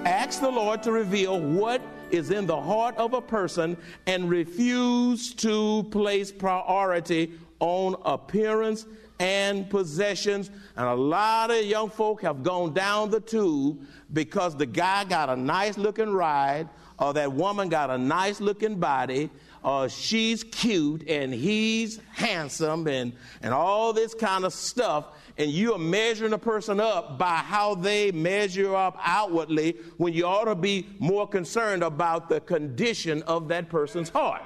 Ask 0.04 0.40
the 0.40 0.50
Lord 0.50 0.82
to 0.82 0.90
reveal 0.90 1.40
what 1.40 1.80
is 2.10 2.32
in 2.32 2.48
the 2.48 2.60
heart 2.60 2.96
of 2.96 3.14
a 3.14 3.22
person 3.22 3.76
and 4.08 4.28
refuse 4.28 5.34
to 5.34 5.84
place 5.92 6.32
priority 6.32 7.34
on 7.60 7.94
appearance 8.04 8.86
and 9.20 9.68
possessions. 9.68 10.50
And 10.76 10.86
a 10.86 10.94
lot 10.94 11.50
of 11.50 11.64
young 11.64 11.90
folk 11.90 12.22
have 12.22 12.42
gone 12.42 12.72
down 12.72 13.10
the 13.10 13.20
tube 13.20 13.86
because 14.12 14.56
the 14.56 14.66
guy 14.66 15.04
got 15.04 15.28
a 15.28 15.36
nice 15.36 15.78
looking 15.78 16.10
ride, 16.10 16.68
or 16.98 17.12
that 17.12 17.32
woman 17.32 17.68
got 17.68 17.90
a 17.90 17.98
nice 17.98 18.40
looking 18.40 18.80
body, 18.80 19.30
or 19.62 19.88
she's 19.90 20.42
cute 20.42 21.06
and 21.06 21.32
he's 21.32 22.00
handsome, 22.12 22.88
and, 22.88 23.12
and 23.42 23.54
all 23.54 23.92
this 23.92 24.14
kind 24.14 24.44
of 24.44 24.54
stuff. 24.54 25.08
And 25.36 25.50
you 25.50 25.74
are 25.74 25.78
measuring 25.78 26.32
a 26.32 26.38
person 26.38 26.80
up 26.80 27.18
by 27.18 27.36
how 27.36 27.74
they 27.74 28.10
measure 28.12 28.74
up 28.74 28.98
outwardly 29.02 29.76
when 29.98 30.12
you 30.14 30.26
ought 30.26 30.44
to 30.44 30.54
be 30.54 30.86
more 30.98 31.28
concerned 31.28 31.82
about 31.82 32.28
the 32.28 32.40
condition 32.40 33.22
of 33.24 33.48
that 33.48 33.68
person's 33.68 34.08
heart. 34.08 34.42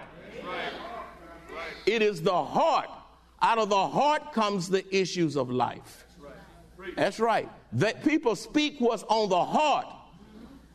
It 1.87 2.03
is 2.03 2.23
the 2.23 2.45
heart 2.45 2.89
out 3.45 3.59
of 3.59 3.69
the 3.69 3.89
heart 3.89 4.33
comes 4.33 4.71
the 4.71 4.83
issues 4.97 5.37
of 5.37 5.51
life. 5.51 6.07
That's 6.97 7.21
right. 7.21 7.49
That 7.73 8.03
people 8.03 8.37
speak 8.37 8.77
what's 8.79 9.03
on 9.05 9.29
the 9.29 9.45
heart. 9.45 9.87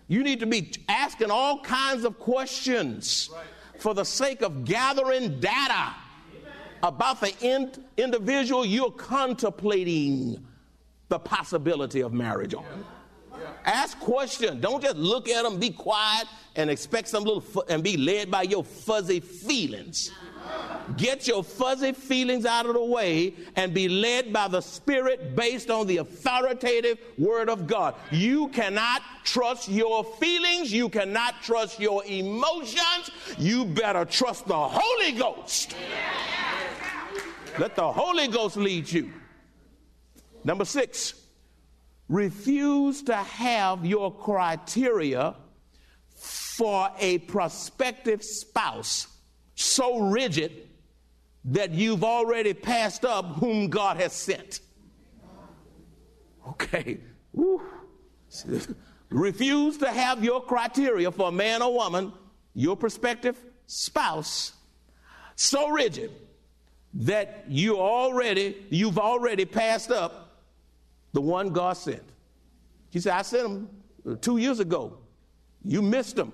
You 0.08 0.24
need 0.24 0.40
to 0.42 0.46
be 0.46 0.72
asking 0.88 1.32
all 1.32 1.62
kinds 1.62 2.04
of 2.04 2.20
questions 2.20 3.30
for 3.80 3.94
the 3.96 4.04
sake 4.04 4.42
of 4.44 4.66
gathering 4.66 5.40
data 5.40 5.96
about 6.84 7.20
the 7.22 7.34
in- 7.42 7.72
individual 7.98 8.66
you're 8.66 8.92
contemplating 8.92 10.46
the 11.10 11.20
possibility 11.20 12.02
of 12.02 12.14
marriage 12.14 12.54
on. 12.54 12.66
Ask 13.66 14.00
questions. 14.00 14.62
Don't 14.62 14.82
just 14.82 14.96
look 14.96 15.28
at 15.28 15.44
them, 15.44 15.60
be 15.60 15.72
quiet, 15.72 16.28
and 16.56 16.70
expect 16.70 17.08
some 17.08 17.24
little 17.24 17.42
fu- 17.42 17.64
and 17.68 17.84
be 17.84 17.98
led 17.98 18.30
by 18.30 18.44
your 18.44 18.64
fuzzy 18.64 19.20
feelings. 19.20 20.12
Get 20.98 21.28
your 21.28 21.44
fuzzy 21.44 21.92
feelings 21.92 22.46
out 22.46 22.66
of 22.66 22.74
the 22.74 22.84
way 22.84 23.34
and 23.56 23.74
be 23.74 23.88
led 23.88 24.34
by 24.34 24.48
the 24.48 24.62
Spirit 24.62 25.36
based 25.36 25.70
on 25.70 25.88
the 25.88 25.98
authoritative 25.98 26.98
Word 27.18 27.50
of 27.50 27.68
God. 27.68 27.96
You 28.12 28.48
cannot 28.50 29.02
trust 29.24 29.70
your 29.70 30.04
feelings. 30.04 30.74
You 30.74 30.90
cannot 30.90 31.42
trust 31.42 31.80
your 31.80 32.04
emotions. 32.06 33.12
You 33.38 33.66
better 33.66 34.06
trust 34.06 34.48
the 34.48 34.58
Holy 34.58 35.12
Ghost. 35.12 35.76
Let 37.58 37.76
the 37.76 37.92
Holy 37.92 38.28
Ghost 38.28 38.58
lead 38.58 38.92
you. 38.92 39.12
Number 40.44 40.66
six, 40.66 41.14
refuse 42.08 43.04
to 43.04 43.16
have 43.16 43.86
your 43.86 44.14
criteria 44.14 45.36
for 46.16 46.90
a 47.00 47.20
prospective 47.20 48.24
spouse 48.24 49.08
so 49.60 50.00
rigid 50.00 50.70
that 51.44 51.72
you've 51.72 52.04
already 52.04 52.54
passed 52.54 53.04
up 53.04 53.26
whom 53.36 53.68
God 53.70 53.98
has 53.98 54.14
sent. 54.14 54.62
Okay. 56.48 57.00
Refuse 59.10 59.78
to 59.78 59.90
have 59.90 60.24
your 60.24 60.42
criteria 60.42 61.12
for 61.12 61.28
a 61.28 61.32
man 61.32 61.62
or 61.62 61.74
woman, 61.74 62.14
your 62.54 62.78
prospective 62.78 63.38
spouse, 63.68 64.54
so 65.36 65.70
rigid 65.70 66.12
that 66.94 67.44
you 67.50 67.78
already 67.78 68.66
you've 68.70 68.98
already 68.98 69.46
passed 69.46 69.92
up 69.92 70.42
the 71.12 71.22
one 71.22 71.50
God 71.50 71.74
sent. 71.74 72.04
He 72.92 73.00
said, 73.00 73.14
I 73.14 73.24
sent 73.24 73.46
him 73.46 73.70
two 74.22 74.38
years 74.38 74.60
ago. 74.62 75.00
You 75.66 75.82
missed 75.82 76.18
him. 76.18 76.32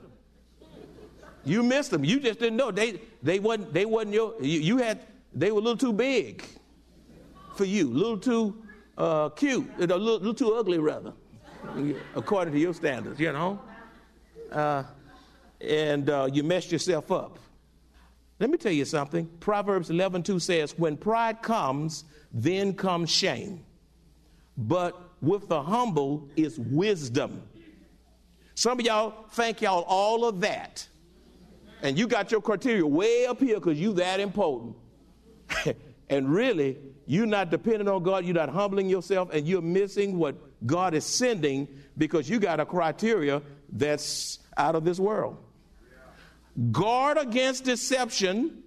You 1.45 1.61
missed 1.61 1.91
them. 1.91 2.03
You 2.03 2.19
just 2.19 2.39
didn't 2.39 2.57
know. 2.57 2.71
They 2.71 2.99
they 3.25 3.39
wasn't 3.39 3.73
they 3.73 3.85
wasn't 3.85 4.13
your 4.13 4.35
you, 4.39 4.59
you 4.59 4.77
had 4.77 4.99
they 5.33 5.51
were 5.51 5.59
a 5.59 5.61
little 5.61 5.77
too 5.77 5.91
big 5.91 6.45
for 7.55 7.65
you, 7.65 7.87
a 7.87 7.89
little 7.89 8.17
too 8.19 8.63
uh, 8.97 9.29
cute, 9.29 9.67
a 9.77 9.81
little, 9.81 9.99
little 9.99 10.33
too 10.33 10.53
ugly 10.53 10.77
rather, 10.77 11.11
according 12.15 12.53
to 12.53 12.59
your 12.59 12.73
standards, 12.73 13.19
you 13.19 13.33
know. 13.33 13.59
Uh, 14.51 14.83
and 15.59 16.09
uh, 16.09 16.29
you 16.31 16.43
messed 16.43 16.71
yourself 16.71 17.11
up. 17.11 17.39
Let 18.39 18.51
me 18.51 18.57
tell 18.57 18.71
you 18.71 18.85
something. 18.85 19.27
Proverbs 19.39 19.89
11:2 19.89 20.39
says, 20.39 20.77
"When 20.77 20.95
pride 20.95 21.41
comes, 21.41 22.03
then 22.31 22.73
comes 22.73 23.09
shame, 23.09 23.65
but 24.55 25.01
with 25.21 25.47
the 25.47 25.63
humble 25.63 26.29
is 26.35 26.59
wisdom." 26.59 27.41
Some 28.53 28.79
of 28.79 28.85
y'all 28.85 29.25
think 29.31 29.61
y'all 29.61 29.83
all 29.87 30.25
of 30.25 30.41
that 30.41 30.87
and 31.81 31.97
you 31.97 32.07
got 32.07 32.31
your 32.31 32.41
criteria 32.41 32.85
way 32.85 33.25
up 33.25 33.39
here 33.39 33.55
because 33.55 33.79
you 33.79 33.93
that 33.93 34.19
important. 34.19 34.75
and 36.09 36.29
really, 36.29 36.77
you're 37.05 37.25
not 37.25 37.51
depending 37.51 37.87
on 37.87 38.03
God, 38.03 38.25
you're 38.25 38.33
not 38.33 38.49
humbling 38.49 38.89
yourself, 38.89 39.29
and 39.31 39.47
you're 39.47 39.61
missing 39.61 40.17
what 40.17 40.35
God 40.65 40.93
is 40.93 41.05
sending 41.05 41.67
because 41.97 42.29
you 42.29 42.39
got 42.39 42.59
a 42.59 42.65
criteria 42.65 43.41
that's 43.71 44.39
out 44.57 44.75
of 44.75 44.83
this 44.83 44.99
world. 44.99 45.37
Guard 46.71 47.17
against 47.17 47.65
deception 47.65 48.63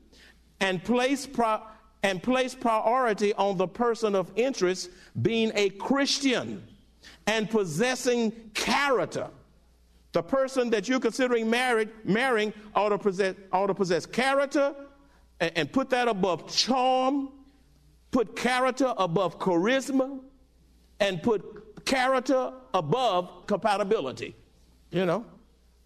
and 0.61 0.83
place 0.85 1.27
pro- 1.27 1.63
and 2.03 2.23
place 2.23 2.55
priority 2.55 3.33
on 3.35 3.57
the 3.57 3.67
person 3.67 4.15
of 4.15 4.31
interest 4.37 4.91
being 5.21 5.51
a 5.55 5.71
Christian 5.71 6.63
and 7.27 7.51
possessing 7.51 8.33
character 8.55 9.29
the 10.19 10.23
person 10.25 10.69
that 10.69 10.89
you're 10.89 10.99
considering 10.99 11.49
married, 11.49 11.91
marrying 12.05 12.53
ought 12.75 12.89
to 12.89 12.99
possess, 12.99 13.37
ought 13.53 13.69
to 13.69 13.75
possess 13.75 14.05
character 14.05 14.75
and, 15.39 15.53
and 15.55 15.73
put 15.73 15.91
that 15.91 16.09
above 16.09 16.53
charm, 16.53 17.29
put 18.11 18.35
character 18.35 18.93
above 18.99 19.39
charisma, 19.39 20.19
and 20.99 21.23
put 21.23 21.85
character 21.85 22.53
above 22.75 23.47
compatibility. 23.47 24.35
You 24.91 25.07
know, 25.07 25.25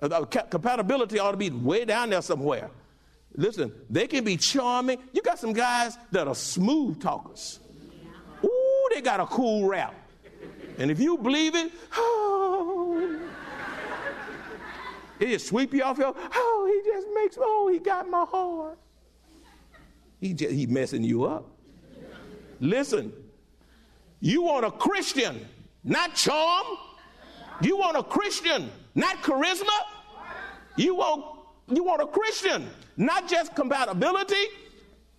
uh, 0.01 0.25
compatibility 0.25 1.19
ought 1.19 1.33
to 1.33 1.37
be 1.37 1.51
way 1.51 1.85
down 1.85 2.09
there 2.09 2.23
somewhere. 2.23 2.71
Listen, 3.37 3.71
they 3.91 4.07
can 4.07 4.25
be 4.25 4.39
charming. 4.39 4.97
You 5.13 5.21
got 5.21 5.41
some 5.41 5.53
guys 5.53 5.99
that 6.11 6.27
are 6.27 6.35
smooth 6.35 7.03
talkers. 7.03 7.61
Ooh, 8.43 8.89
they 8.95 9.03
got 9.03 9.21
a 9.21 9.27
cool 9.27 9.69
rap. 9.69 9.95
And 10.79 10.91
if 10.91 10.99
you 10.99 11.19
believe 11.19 11.55
it, 11.55 11.71
oh, 11.97 12.42
he 15.23 15.33
just 15.33 15.47
sweep 15.47 15.73
you 15.75 15.83
off 15.83 15.99
your, 15.99 16.15
oh, 16.17 16.71
he 16.73 16.91
just 16.91 17.07
makes, 17.15 17.37
oh, 17.41 17.69
he 17.73 17.79
got 17.79 18.09
my 18.09 18.25
heart. 18.25 18.79
He 20.21 20.35
just, 20.35 20.53
he 20.53 20.67
messing 20.67 21.03
you 21.03 21.25
up. 21.25 21.49
Listen, 22.61 23.13
you 24.21 24.43
want 24.43 24.65
a 24.65 24.71
Christian, 24.71 25.47
not 25.83 26.15
charm. 26.15 26.67
You 27.61 27.77
want 27.77 27.97
a 27.97 28.03
Christian, 28.03 28.71
not 28.95 29.17
charisma. 29.23 29.69
You 30.77 30.95
want 30.95 31.25
you 31.69 31.85
want 31.85 32.03
a 32.03 32.07
Christian, 32.07 32.69
not 32.97 33.29
just 33.29 33.55
compatibility. 33.55 34.47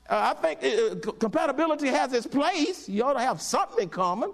Uh, 0.09 0.33
I 0.35 0.53
think 0.53 0.63
uh, 0.63 1.11
compatibility 1.13 1.87
has 1.87 2.13
its 2.13 2.27
place. 2.27 2.89
You 2.89 3.03
ought 3.03 3.13
to 3.13 3.19
have 3.19 3.41
something 3.41 3.83
in 3.83 3.89
common, 3.89 4.33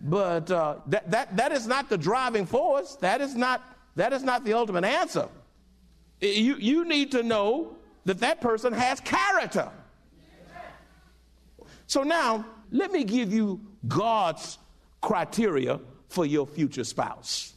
but 0.00 0.50
uh, 0.50 0.76
that, 0.86 1.10
that, 1.10 1.36
that 1.36 1.52
is 1.52 1.66
not 1.66 1.88
the 1.88 1.98
driving 1.98 2.46
force. 2.46 2.94
That 2.96 3.20
is 3.20 3.34
not, 3.34 3.62
that 3.98 4.12
is 4.12 4.22
not 4.22 4.44
the 4.44 4.52
ultimate 4.52 4.84
answer. 4.84 5.28
You, 6.20 6.56
you 6.56 6.84
need 6.84 7.10
to 7.12 7.22
know 7.22 7.76
that 8.04 8.20
that 8.20 8.40
person 8.40 8.72
has 8.72 9.00
character. 9.00 9.70
So 11.86 12.02
now, 12.04 12.44
let 12.70 12.92
me 12.92 13.02
give 13.02 13.32
you 13.32 13.60
God's 13.88 14.58
criteria 15.00 15.80
for 16.08 16.26
your 16.26 16.46
future 16.46 16.84
spouse. 16.84 17.54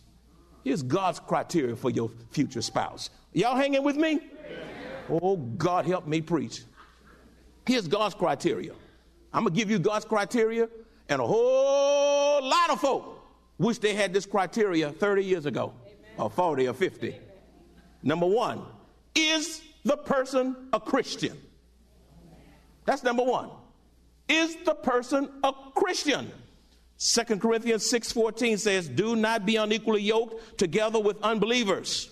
Here's 0.63 0.81
God's 0.81 1.19
criteria 1.19 1.75
for 1.75 1.89
your 1.89 2.09
future 2.31 2.61
spouse. 2.61 3.09
Y'all 3.33 3.55
hanging 3.55 3.83
with 3.83 3.95
me? 3.95 4.19
Oh, 5.09 5.37
God, 5.37 5.85
help 5.85 6.07
me 6.07 6.21
preach. 6.21 6.63
Here's 7.67 7.87
God's 7.87 8.15
criteria. 8.15 8.73
I'm 9.33 9.43
going 9.43 9.53
to 9.53 9.59
give 9.59 9.69
you 9.69 9.77
God's 9.77 10.05
criteria, 10.05 10.69
and 11.07 11.21
a 11.21 11.25
whole 11.25 12.43
lot 12.43 12.69
of 12.69 12.81
folk 12.81 13.19
wish 13.57 13.77
they 13.77 13.93
had 13.93 14.11
this 14.11 14.25
criteria 14.25 14.91
30 14.91 15.23
years 15.23 15.45
ago, 15.45 15.73
or 16.17 16.29
40 16.29 16.67
or 16.67 16.73
50. 16.73 17.15
Number 18.03 18.25
one, 18.25 18.61
is 19.15 19.61
the 19.83 19.97
person 19.97 20.55
a 20.73 20.79
Christian? 20.79 21.37
That's 22.85 23.03
number 23.03 23.23
one. 23.23 23.49
Is 24.27 24.55
the 24.65 24.75
person 24.75 25.29
a 25.43 25.53
Christian? 25.75 26.31
2 26.97 27.39
Corinthians 27.39 27.89
6:14 27.89 28.57
says, 28.57 28.87
"Do 28.87 29.15
not 29.15 29.45
be 29.45 29.55
unequally 29.55 30.01
yoked 30.01 30.57
together 30.57 30.99
with 30.99 31.21
unbelievers. 31.23 32.09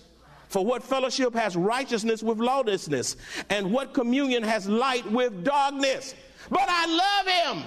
For 0.48 0.64
what 0.64 0.82
fellowship 0.82 1.32
has 1.34 1.54
righteousness 1.54 2.24
with 2.24 2.38
lawlessness, 2.38 3.16
and 3.50 3.72
what 3.72 3.94
communion 3.94 4.42
has 4.42 4.68
light 4.68 5.08
with 5.10 5.44
darkness? 5.44 6.14
But 6.50 6.68
I 6.68 6.86
love 6.86 7.56
him. 7.56 7.64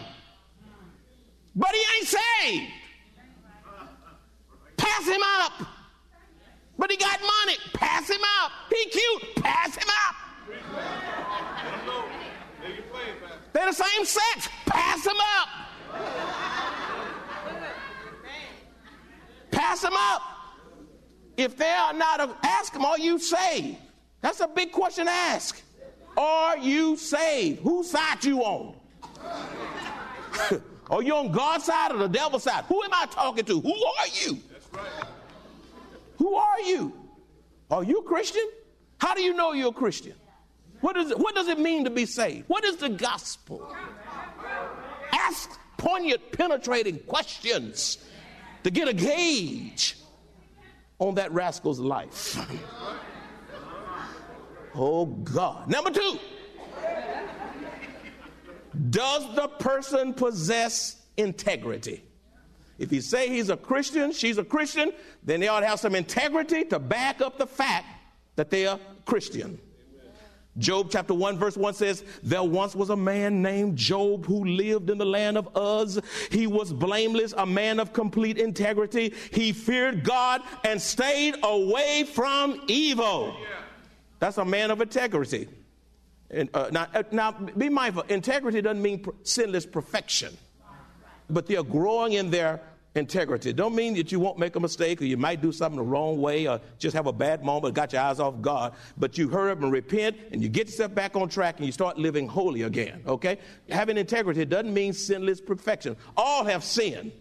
But 1.55 1.69
he 1.71 1.83
ain't 1.97 2.07
saved. 2.07 2.73
Pass 4.75 5.05
him 5.07 5.21
up. 5.23 5.53
But 6.77 6.91
he 6.91 6.97
got 6.97 7.19
money. 7.21 7.57
Pass 7.73 8.09
him 8.09 8.21
up. 8.43 8.51
He 8.69 8.85
cute. 8.89 9.35
Pass 9.35 9.75
him 9.75 9.87
up. 10.07 10.15
They're 13.53 13.67
the 13.67 13.73
same 13.73 14.05
sex. 14.05 14.49
Pass 14.65 15.03
them 15.03 15.17
up. 15.37 15.49
Pass 19.51 19.81
them 19.81 19.93
up. 19.95 20.21
If 21.37 21.57
they 21.57 21.69
are 21.69 21.93
not, 21.93 22.37
ask 22.43 22.73
them, 22.73 22.85
are 22.85 22.99
you 22.99 23.19
saved? 23.19 23.77
That's 24.21 24.39
a 24.39 24.47
big 24.47 24.71
question 24.71 25.05
to 25.05 25.11
ask. 25.11 25.61
Are 26.17 26.57
you 26.57 26.95
saved? 26.95 27.61
Whose 27.61 27.91
side 27.91 28.23
you 28.23 28.41
on? 28.41 28.75
are 30.89 31.03
you 31.03 31.15
on 31.15 31.31
God's 31.31 31.65
side 31.65 31.91
or 31.91 31.97
the 31.97 32.07
devil's 32.07 32.43
side? 32.43 32.65
Who 32.65 32.81
am 32.83 32.93
I 32.93 33.05
talking 33.09 33.45
to? 33.45 33.59
Who 33.59 33.73
are 33.73 34.07
you? 34.21 34.39
Who 36.17 36.35
are 36.35 36.61
you? 36.61 36.93
Are 37.71 37.83
you 37.83 38.01
Christian? 38.03 38.47
How 38.99 39.13
do 39.13 39.21
you 39.21 39.33
know 39.33 39.53
you're 39.53 39.69
a 39.69 39.73
Christian? 39.73 40.13
What, 40.81 40.97
is 40.97 41.11
it, 41.11 41.17
what 41.17 41.33
does 41.33 41.47
it 41.47 41.59
mean 41.59 41.85
to 41.85 41.89
be 41.89 42.05
saved? 42.05 42.45
What 42.47 42.63
is 42.65 42.77
the 42.77 42.89
gospel? 42.89 43.73
Ask 45.13 45.57
poignant, 45.77 46.31
penetrating 46.31 46.99
questions 46.99 47.97
to 48.63 48.71
get 48.71 48.87
a 48.87 48.93
gauge 48.93 49.97
on 50.99 51.15
that 51.15 51.31
rascal's 51.31 51.79
life. 51.79 52.37
oh, 54.75 55.05
God. 55.05 55.69
Number 55.69 55.91
two, 55.91 56.19
does 58.89 59.35
the 59.35 59.47
person 59.47 60.13
possess 60.13 61.01
integrity? 61.17 62.03
If 62.77 62.91
you 62.91 63.01
say 63.01 63.29
he's 63.29 63.49
a 63.49 63.57
Christian, 63.57 64.11
she's 64.11 64.37
a 64.37 64.43
Christian, 64.43 64.91
then 65.23 65.39
they 65.39 65.47
ought 65.47 65.61
to 65.61 65.67
have 65.67 65.79
some 65.79 65.95
integrity 65.95 66.65
to 66.65 66.79
back 66.79 67.21
up 67.21 67.37
the 67.37 67.47
fact 67.47 67.85
that 68.35 68.49
they 68.49 68.65
are 68.65 68.79
Christian. 69.05 69.59
Job 70.57 70.89
chapter 70.91 71.15
1 71.15 71.37
verse 71.37 71.57
1 71.57 71.73
says, 71.73 72.03
There 72.21 72.43
once 72.43 72.75
was 72.75 72.91
a 72.91 72.95
man 72.95 73.41
named 73.41 73.75
Job 73.75 74.25
who 74.25 74.45
lived 74.45 74.89
in 74.89 74.99
the 74.99 75.05
land 75.05 75.37
of 75.37 75.49
Uz. 75.57 75.99
He 76.29 76.45
was 76.45 76.71
blameless, 76.71 77.33
a 77.37 77.45
man 77.45 77.79
of 77.79 77.91
complete 77.91 78.37
integrity. 78.37 79.13
He 79.31 79.51
feared 79.51 80.03
God 80.03 80.41
and 80.63 80.79
stayed 80.79 81.35
away 81.41 82.03
from 82.03 82.61
evil. 82.67 83.35
That's 84.19 84.37
a 84.37 84.45
man 84.45 84.69
of 84.69 84.79
integrity. 84.79 85.47
And, 86.29 86.49
uh, 86.53 86.69
now, 86.71 86.87
uh, 86.93 87.03
now, 87.11 87.31
be 87.31 87.69
mindful, 87.69 88.03
integrity 88.09 88.61
doesn't 88.61 88.81
mean 88.81 89.05
sinless 89.23 89.65
perfection, 89.65 90.35
but 91.29 91.47
they 91.47 91.55
are 91.55 91.63
growing 91.63 92.13
in 92.13 92.29
their 92.29 92.61
integrity. 92.95 93.53
Don't 93.53 93.73
mean 93.73 93.95
that 93.95 94.11
you 94.11 94.19
won't 94.19 94.37
make 94.37 94.55
a 94.55 94.59
mistake 94.59 95.01
or 95.01 95.05
you 95.05 95.17
might 95.17 95.41
do 95.41 95.51
something 95.51 95.77
the 95.77 95.83
wrong 95.83 96.21
way 96.21 96.47
or 96.47 96.61
just 96.77 96.95
have 96.95 97.07
a 97.07 97.13
bad 97.13 97.43
moment, 97.43 97.73
got 97.73 97.91
your 97.91 98.01
eyes 98.01 98.19
off 98.19 98.39
God, 98.41 98.73
but 98.97 99.17
you 99.17 99.27
hurry 99.29 99.51
up 99.51 99.61
and 99.61 99.71
repent 99.71 100.17
and 100.31 100.41
you 100.41 100.49
get 100.49 100.67
yourself 100.67 100.93
back 100.93 101.15
on 101.15 101.27
track 101.27 101.57
and 101.57 101.65
you 101.65 101.71
start 101.71 101.97
living 101.97 102.27
holy 102.27 102.63
again, 102.63 103.01
okay? 103.07 103.39
Having 103.69 103.97
integrity 103.97 104.45
doesn't 104.45 104.73
mean 104.73 104.93
sinless 104.93 105.41
perfection. 105.41 105.97
All 106.15 106.45
have 106.45 106.63
sinned. 106.63 107.11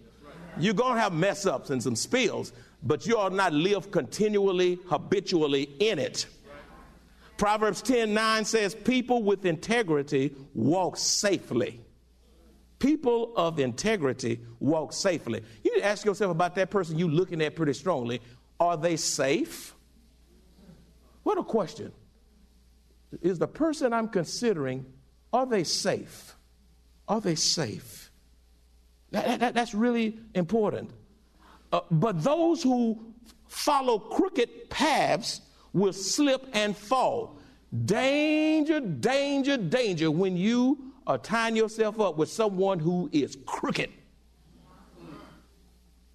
You're 0.59 0.75
going 0.75 0.95
to 0.95 1.01
have 1.01 1.15
mess 1.15 1.47
ups 1.47 1.71
and 1.71 1.83
some 1.83 1.97
spills, 1.97 2.53
but 2.83 3.07
you 3.07 3.17
ought 3.17 3.33
not 3.33 3.55
live 3.55 3.91
continually, 3.91 4.79
habitually 4.87 5.71
in 5.81 5.99
it. 5.99 6.27
Proverbs 7.38 7.81
10 7.81 8.12
9 8.12 8.45
says, 8.45 8.75
People 8.75 9.23
with 9.23 9.47
integrity 9.47 10.35
walk 10.55 10.99
safely. 10.99 11.81
People 12.83 13.33
of 13.37 13.61
integrity 13.61 14.40
walk 14.59 14.92
safely. 14.92 15.40
You 15.62 15.73
need 15.73 15.83
to 15.83 15.87
ask 15.87 16.05
yourself 16.05 16.33
about 16.33 16.57
that 16.57 16.68
person 16.68 16.99
you're 16.99 17.09
looking 17.09 17.40
at 17.40 17.55
pretty 17.55 17.75
strongly. 17.75 18.21
Are 18.59 18.77
they 18.77 18.97
safe? 18.97 19.73
What 21.23 21.38
a 21.38 21.45
question. 21.45 21.92
Is 23.21 23.38
the 23.38 23.47
person 23.47 23.92
I'm 23.92 24.09
considering, 24.09 24.85
are 25.33 25.47
they 25.47 25.62
safe? 25.62 26.35
Are 27.07 27.21
they 27.21 27.37
safe? 27.37 28.11
That, 29.12 29.38
that, 29.38 29.55
that's 29.55 29.75
really 29.75 30.18
important. 30.35 30.90
Uh, 31.73 31.83
but 31.88 32.25
those 32.25 32.64
who 32.64 32.99
follow 33.47 34.01
crooked 34.01 34.71
paths 34.71 35.40
will 35.73 35.92
slip 35.92 36.49
and 36.53 36.77
fall. 36.77 37.38
Danger, 37.85 38.81
danger, 38.81 39.57
danger 39.57 40.11
when 40.11 40.37
you 40.37 40.92
or 41.07 41.19
tying 41.19 41.57
yourself 41.57 42.01
up 42.01 42.17
with 42.17 42.31
someone 42.31 42.79
who 42.79 43.09
is 43.12 43.37
crooked. 43.47 43.91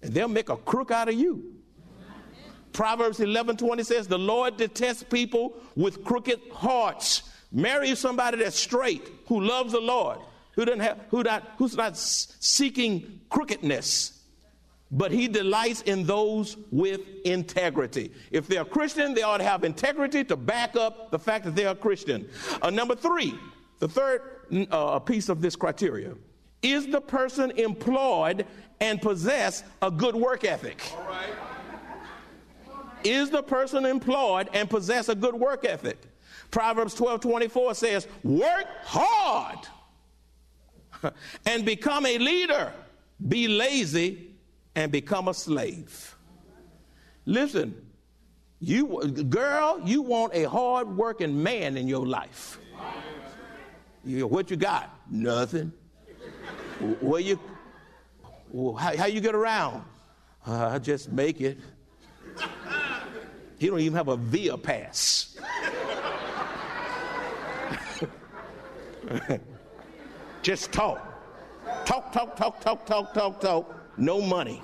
And 0.02 0.12
they'll 0.14 0.28
make 0.28 0.48
a 0.48 0.56
crook 0.56 0.90
out 0.90 1.08
of 1.08 1.14
you. 1.14 1.54
Proverbs 2.72 3.20
11 3.20 3.56
20 3.56 3.82
says, 3.82 4.06
The 4.06 4.18
Lord 4.18 4.56
detests 4.56 5.02
people 5.02 5.56
with 5.74 6.04
crooked 6.04 6.40
hearts. 6.52 7.22
Marry 7.50 7.94
somebody 7.94 8.38
that's 8.38 8.58
straight, 8.58 9.02
who 9.26 9.40
loves 9.40 9.72
the 9.72 9.80
Lord, 9.80 10.18
who 10.52 10.64
doesn't 10.64 10.80
have, 10.80 11.00
who 11.10 11.22
not, 11.22 11.54
who's 11.56 11.76
not 11.76 11.96
seeking 11.96 13.20
crookedness 13.30 14.18
but 14.90 15.12
he 15.12 15.28
delights 15.28 15.82
in 15.82 16.04
those 16.06 16.56
with 16.70 17.00
integrity. 17.24 18.12
If 18.30 18.46
they're 18.46 18.64
Christian, 18.64 19.14
they 19.14 19.22
ought 19.22 19.38
to 19.38 19.44
have 19.44 19.64
integrity 19.64 20.24
to 20.24 20.36
back 20.36 20.76
up 20.76 21.10
the 21.10 21.18
fact 21.18 21.44
that 21.44 21.54
they 21.54 21.66
are 21.66 21.74
Christian. 21.74 22.28
Uh, 22.62 22.70
number 22.70 22.94
three, 22.94 23.34
the 23.80 23.88
third 23.88 24.22
uh, 24.70 24.98
piece 24.98 25.28
of 25.28 25.40
this 25.40 25.56
criteria 25.56 26.14
is 26.62 26.86
the 26.88 27.00
person 27.00 27.50
employed 27.52 28.46
and 28.80 29.00
possess 29.00 29.62
a 29.82 29.90
good 29.90 30.14
work 30.14 30.44
ethic? 30.44 30.82
Is 33.04 33.30
the 33.30 33.42
person 33.42 33.84
employed 33.84 34.48
and 34.52 34.68
possess 34.68 35.08
a 35.08 35.14
good 35.14 35.34
work 35.34 35.64
ethic? 35.64 35.98
Proverbs 36.50 36.94
12 36.94 37.20
24 37.20 37.74
says, 37.74 38.08
Work 38.24 38.66
hard 38.84 39.68
and 41.46 41.64
become 41.64 42.06
a 42.06 42.18
leader, 42.18 42.72
be 43.28 43.46
lazy 43.46 44.30
and 44.74 44.90
become 44.90 45.28
a 45.28 45.34
slave. 45.34 46.16
Listen, 47.24 47.74
you 48.60 49.06
girl, 49.28 49.80
you 49.84 50.02
want 50.02 50.34
a 50.34 50.44
hard 50.44 50.96
working 50.96 51.40
man 51.42 51.76
in 51.76 51.86
your 51.86 52.06
life. 52.06 52.58
What 54.04 54.50
you 54.50 54.56
got? 54.56 54.90
Nothing. 55.10 55.72
Where 57.00 57.20
you? 57.20 57.38
How, 58.52 58.96
how 58.96 59.06
you 59.06 59.20
get 59.20 59.34
around? 59.34 59.84
Uh, 60.46 60.68
I 60.68 60.78
just 60.78 61.10
make 61.12 61.40
it. 61.40 61.58
He 63.58 63.66
don't 63.66 63.80
even 63.80 63.96
have 63.96 64.08
a 64.08 64.16
via 64.16 64.56
pass. 64.56 65.36
just 70.42 70.72
talk. 70.72 71.04
Talk, 71.84 72.12
talk, 72.12 72.36
talk, 72.36 72.60
talk, 72.60 72.86
talk, 72.86 73.12
talk, 73.12 73.40
talk. 73.40 73.74
No 73.98 74.20
money. 74.20 74.62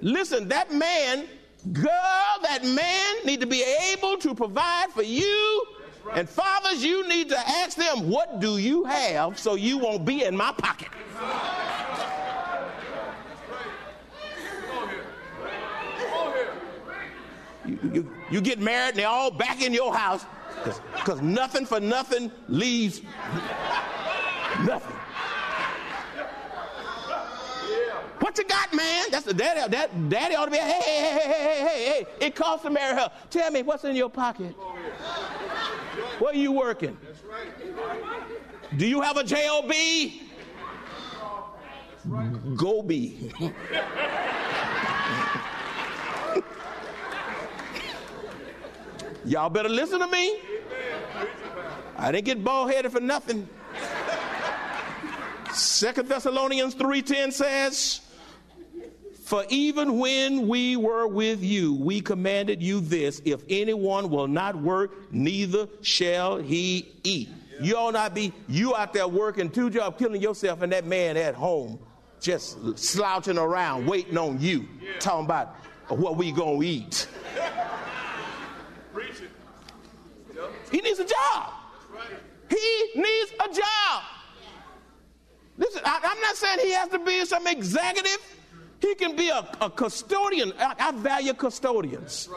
Listen, 0.00 0.48
that 0.48 0.72
man 0.72 1.28
Girl, 1.72 1.88
that 2.42 2.62
man 2.62 3.24
need 3.24 3.40
to 3.40 3.46
be 3.46 3.64
able 3.92 4.18
to 4.18 4.34
provide 4.34 4.90
for 4.90 5.02
you. 5.02 5.66
And 6.12 6.28
fathers, 6.28 6.84
you 6.84 7.08
need 7.08 7.28
to 7.30 7.38
ask 7.38 7.76
them, 7.76 8.08
what 8.08 8.40
do 8.40 8.58
you 8.58 8.84
have 8.84 9.38
so 9.38 9.54
you 9.54 9.78
won't 9.78 10.04
be 10.04 10.24
in 10.24 10.36
my 10.36 10.52
pocket? 10.52 10.88
You, 17.66 17.78
you, 17.92 18.10
you, 18.30 18.40
get 18.42 18.60
married 18.60 18.90
and 18.90 18.98
they're 18.98 19.08
all 19.08 19.30
back 19.30 19.62
in 19.62 19.72
your 19.72 19.94
house 19.94 20.26
because 20.96 21.22
nothing 21.22 21.64
for 21.64 21.80
nothing 21.80 22.30
leaves 22.48 23.00
nothing. 24.64 24.96
What 28.20 28.38
you 28.38 28.44
got, 28.44 28.72
man? 28.72 29.06
That's 29.10 29.24
the 29.24 29.34
daddy. 29.34 29.70
That 29.70 30.08
daddy 30.08 30.34
ought 30.34 30.46
to 30.46 30.50
be. 30.50 30.56
Hey, 30.56 30.80
hey, 30.80 31.02
hey, 31.02 31.12
hey, 31.12 31.32
hey, 31.32 31.68
hey, 31.68 31.84
hey. 31.84 32.26
It 32.26 32.34
costs 32.34 32.64
to 32.64 32.70
marry 32.70 32.96
her. 32.96 33.10
Tell 33.30 33.50
me 33.50 33.62
what's 33.62 33.84
in 33.84 33.96
your 33.96 34.10
pocket. 34.10 34.54
Where 36.18 36.32
are 36.32 36.36
you 36.36 36.52
working? 36.52 36.96
Do 38.76 38.86
you 38.86 39.00
have 39.00 39.16
a 39.16 39.24
job? 39.24 39.70
Go 42.56 42.82
be. 42.82 43.32
Y'all 49.24 49.48
better 49.48 49.70
listen 49.70 50.00
to 50.00 50.06
me. 50.06 50.38
I 51.96 52.12
didn't 52.12 52.26
get 52.26 52.44
bald 52.44 52.70
headed 52.70 52.92
for 52.92 53.00
nothing. 53.00 53.48
Second 55.52 56.08
Thessalonians 56.08 56.74
3:10 56.74 57.32
says, 57.32 58.00
"For 59.24 59.44
even 59.48 59.98
when 59.98 60.48
we 60.48 60.76
were 60.76 61.06
with 61.06 61.42
you, 61.42 61.74
we 61.74 62.00
commanded 62.00 62.62
you 62.62 62.80
this: 62.80 63.22
if 63.24 63.42
anyone 63.48 64.10
will 64.10 64.28
not 64.28 64.54
work, 64.54 64.92
neither 65.10 65.66
shall 65.80 66.36
he 66.38 66.92
eat." 67.02 67.30
You 67.60 67.76
ought 67.76 67.94
not 67.94 68.14
be 68.14 68.32
you 68.48 68.74
out 68.76 68.92
there 68.92 69.08
working 69.08 69.50
two 69.50 69.70
jobs, 69.70 69.98
killing 69.98 70.20
yourself, 70.20 70.62
and 70.62 70.72
that 70.72 70.84
man 70.86 71.16
at 71.16 71.34
home 71.34 71.78
just 72.20 72.78
slouching 72.78 73.38
around, 73.38 73.86
waiting 73.86 74.18
on 74.18 74.40
you, 74.40 74.66
talking 74.98 75.24
about 75.24 75.56
what 75.88 76.16
we 76.16 76.32
gonna 76.32 76.62
eat. 76.62 77.06
He 80.70 80.80
needs 80.80 80.98
a 80.98 81.04
job. 81.04 81.52
He 82.50 82.90
needs 82.94 83.32
a 83.40 83.48
job. 83.48 84.02
Listen, 85.56 85.82
I, 85.84 85.96
am 85.96 86.20
not 86.20 86.36
saying 86.36 86.58
he 86.60 86.72
has 86.72 86.88
to 86.88 86.98
be 86.98 87.24
some 87.24 87.46
executive. 87.46 88.18
He 88.84 88.94
can 88.96 89.16
be 89.16 89.30
a, 89.30 89.48
a 89.62 89.70
custodian. 89.70 90.52
I, 90.58 90.74
I, 90.78 90.92
value 90.92 91.32
custodians. 91.32 92.28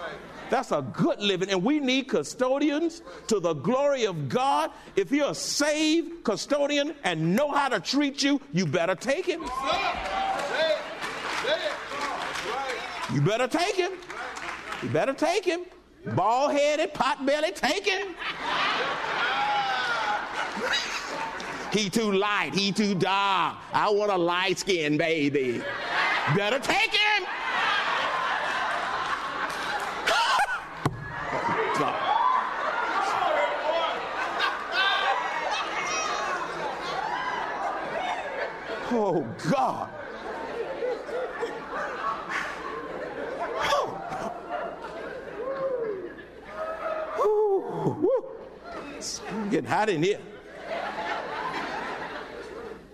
That's 0.50 0.72
a 0.72 0.82
good 0.94 1.20
living, 1.20 1.50
and 1.50 1.62
we 1.62 1.82
need 1.82 2.08
custodians 2.08 3.02
to 3.28 3.42
the 3.42 3.54
glory 3.54 4.06
of 4.06 4.30
God. 4.30 4.72
If 4.96 5.12
you're 5.12 5.32
a 5.32 5.36
saved 5.36 6.24
custodian 6.24 6.96
and 7.04 7.36
know 7.36 7.52
how 7.52 7.68
to 7.68 7.82
treat 7.82 8.24
you, 8.24 8.40
you 8.54 8.66
better 8.66 8.96
take 8.96 9.26
him. 9.26 9.42
You 13.14 13.20
better 13.20 13.48
take 13.50 13.76
him. 13.76 13.92
You 14.82 14.88
better 14.88 15.14
take 15.14 15.44
him. 15.44 15.66
Bald 16.16 16.54
headed, 16.54 16.94
pot 16.94 17.26
belly, 17.26 17.52
take 17.52 17.86
him. 17.86 18.16
he 21.74 21.90
too 21.90 22.14
light, 22.14 22.54
he 22.54 22.72
too 22.72 22.96
dark. 22.96 23.58
I 23.74 23.90
want 23.90 24.12
a 24.12 24.18
light 24.18 24.60
skinned 24.60 24.98
baby. 24.98 25.62
Better 26.36 26.60
take 26.60 26.92
him. 26.92 27.26
oh, 38.90 39.26
God. 39.50 39.90
It's 48.98 49.22
getting 49.50 49.70
hot 49.70 49.90
in 49.90 50.04
here. 50.04 50.20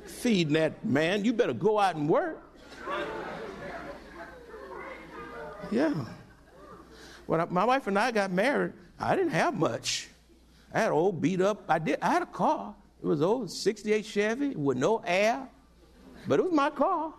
Feeding 0.05 0.53
that 0.53 0.85
man, 0.85 1.25
you 1.25 1.33
better 1.33 1.53
go 1.53 1.79
out 1.79 1.95
and 1.95 2.07
work. 2.07 2.52
Yeah. 5.73 6.05
When 7.25 7.45
my 7.49 7.65
wife 7.65 7.87
and 7.87 7.97
I 7.97 8.11
got 8.11 8.31
married, 8.31 8.73
I 8.99 9.15
didn't 9.15 9.31
have 9.31 9.55
much. 9.55 10.09
I 10.73 10.81
had 10.81 10.91
old 10.91 11.21
beat 11.21 11.41
up. 11.41 11.63
I 11.69 11.79
did. 11.79 11.99
I 12.01 12.11
had 12.11 12.21
a 12.21 12.27
car. 12.27 12.75
It 13.01 13.07
was 13.07 13.21
old 13.21 13.51
'68 13.51 14.05
Chevy 14.05 14.55
with 14.55 14.77
no 14.77 15.01
air, 15.05 15.47
but 16.27 16.39
it 16.39 16.43
was 16.43 16.53
my 16.53 16.69
car. 16.69 17.13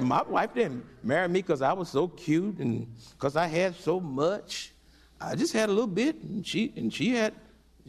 My 0.00 0.22
wife 0.22 0.54
didn't 0.54 0.84
marry 1.04 1.28
me 1.28 1.40
because 1.40 1.62
I 1.62 1.72
was 1.72 1.88
so 1.88 2.08
cute 2.08 2.58
and 2.58 2.86
because 3.12 3.36
I 3.36 3.46
had 3.46 3.76
so 3.76 4.00
much. 4.00 4.72
I 5.20 5.34
just 5.34 5.52
had 5.52 5.68
a 5.68 5.72
little 5.72 5.86
bit, 5.86 6.16
and 6.16 6.46
she 6.46 6.72
and 6.76 6.92
she 6.92 7.10
had. 7.10 7.34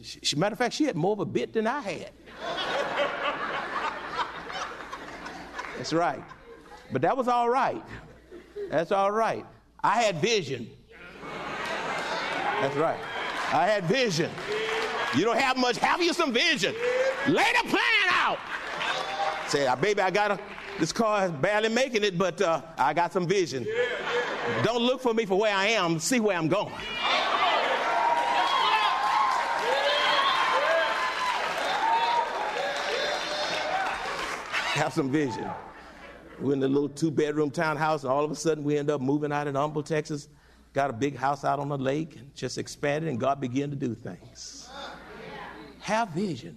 She, 0.02 0.36
matter 0.36 0.54
of 0.54 0.58
fact, 0.58 0.74
she 0.74 0.84
had 0.84 0.96
more 0.96 1.12
of 1.12 1.20
a 1.20 1.26
bit 1.26 1.52
than 1.52 1.66
I 1.66 1.80
had. 1.80 2.10
That's 5.76 5.92
right. 5.92 6.22
But 6.92 7.02
that 7.02 7.16
was 7.16 7.28
all 7.28 7.50
right. 7.50 7.82
That's 8.70 8.92
all 8.92 9.10
right. 9.10 9.44
I 9.82 10.00
had 10.00 10.20
vision. 10.20 10.70
That's 12.60 12.76
right. 12.76 12.98
I 13.52 13.66
had 13.66 13.84
vision. 13.84 14.30
You 15.16 15.24
don't 15.24 15.38
have 15.38 15.56
much. 15.56 15.76
Have 15.78 16.00
you 16.00 16.12
some 16.12 16.32
vision? 16.32 16.72
Lay 17.26 17.52
the 17.62 17.68
plan 17.68 17.82
out. 18.10 18.38
Say, 19.48 19.66
ah, 19.66 19.74
baby, 19.74 20.00
I 20.00 20.10
got 20.10 20.30
a. 20.30 20.38
This 20.78 20.92
car 20.92 21.26
is 21.26 21.32
barely 21.32 21.68
making 21.68 22.04
it, 22.04 22.16
but 22.16 22.40
uh, 22.40 22.62
I 22.78 22.94
got 22.94 23.12
some 23.12 23.26
vision. 23.26 23.66
Don't 24.62 24.82
look 24.82 25.00
for 25.02 25.12
me 25.12 25.26
for 25.26 25.38
where 25.38 25.54
I 25.54 25.66
am. 25.66 25.98
See 25.98 26.20
where 26.20 26.38
I'm 26.38 26.48
going. 26.48 26.72
have 34.80 34.94
some 34.94 35.10
vision. 35.10 35.46
We're 36.40 36.54
in 36.54 36.62
a 36.62 36.68
little 36.68 36.88
two 36.88 37.10
bedroom 37.10 37.50
townhouse, 37.50 38.02
and 38.02 38.10
all 38.10 38.24
of 38.24 38.30
a 38.30 38.34
sudden 38.34 38.64
we 38.64 38.78
end 38.78 38.90
up 38.90 39.00
moving 39.00 39.30
out 39.30 39.46
in 39.46 39.54
Humble, 39.54 39.82
Texas. 39.82 40.28
Got 40.72 40.88
a 40.88 40.92
big 40.92 41.16
house 41.16 41.44
out 41.44 41.58
on 41.58 41.68
the 41.68 41.76
lake 41.76 42.16
and 42.16 42.34
just 42.34 42.56
expanded, 42.56 43.10
and 43.10 43.20
God 43.20 43.40
began 43.40 43.70
to 43.70 43.76
do 43.76 43.94
things. 43.94 44.70
Have 45.80 46.10
vision. 46.10 46.56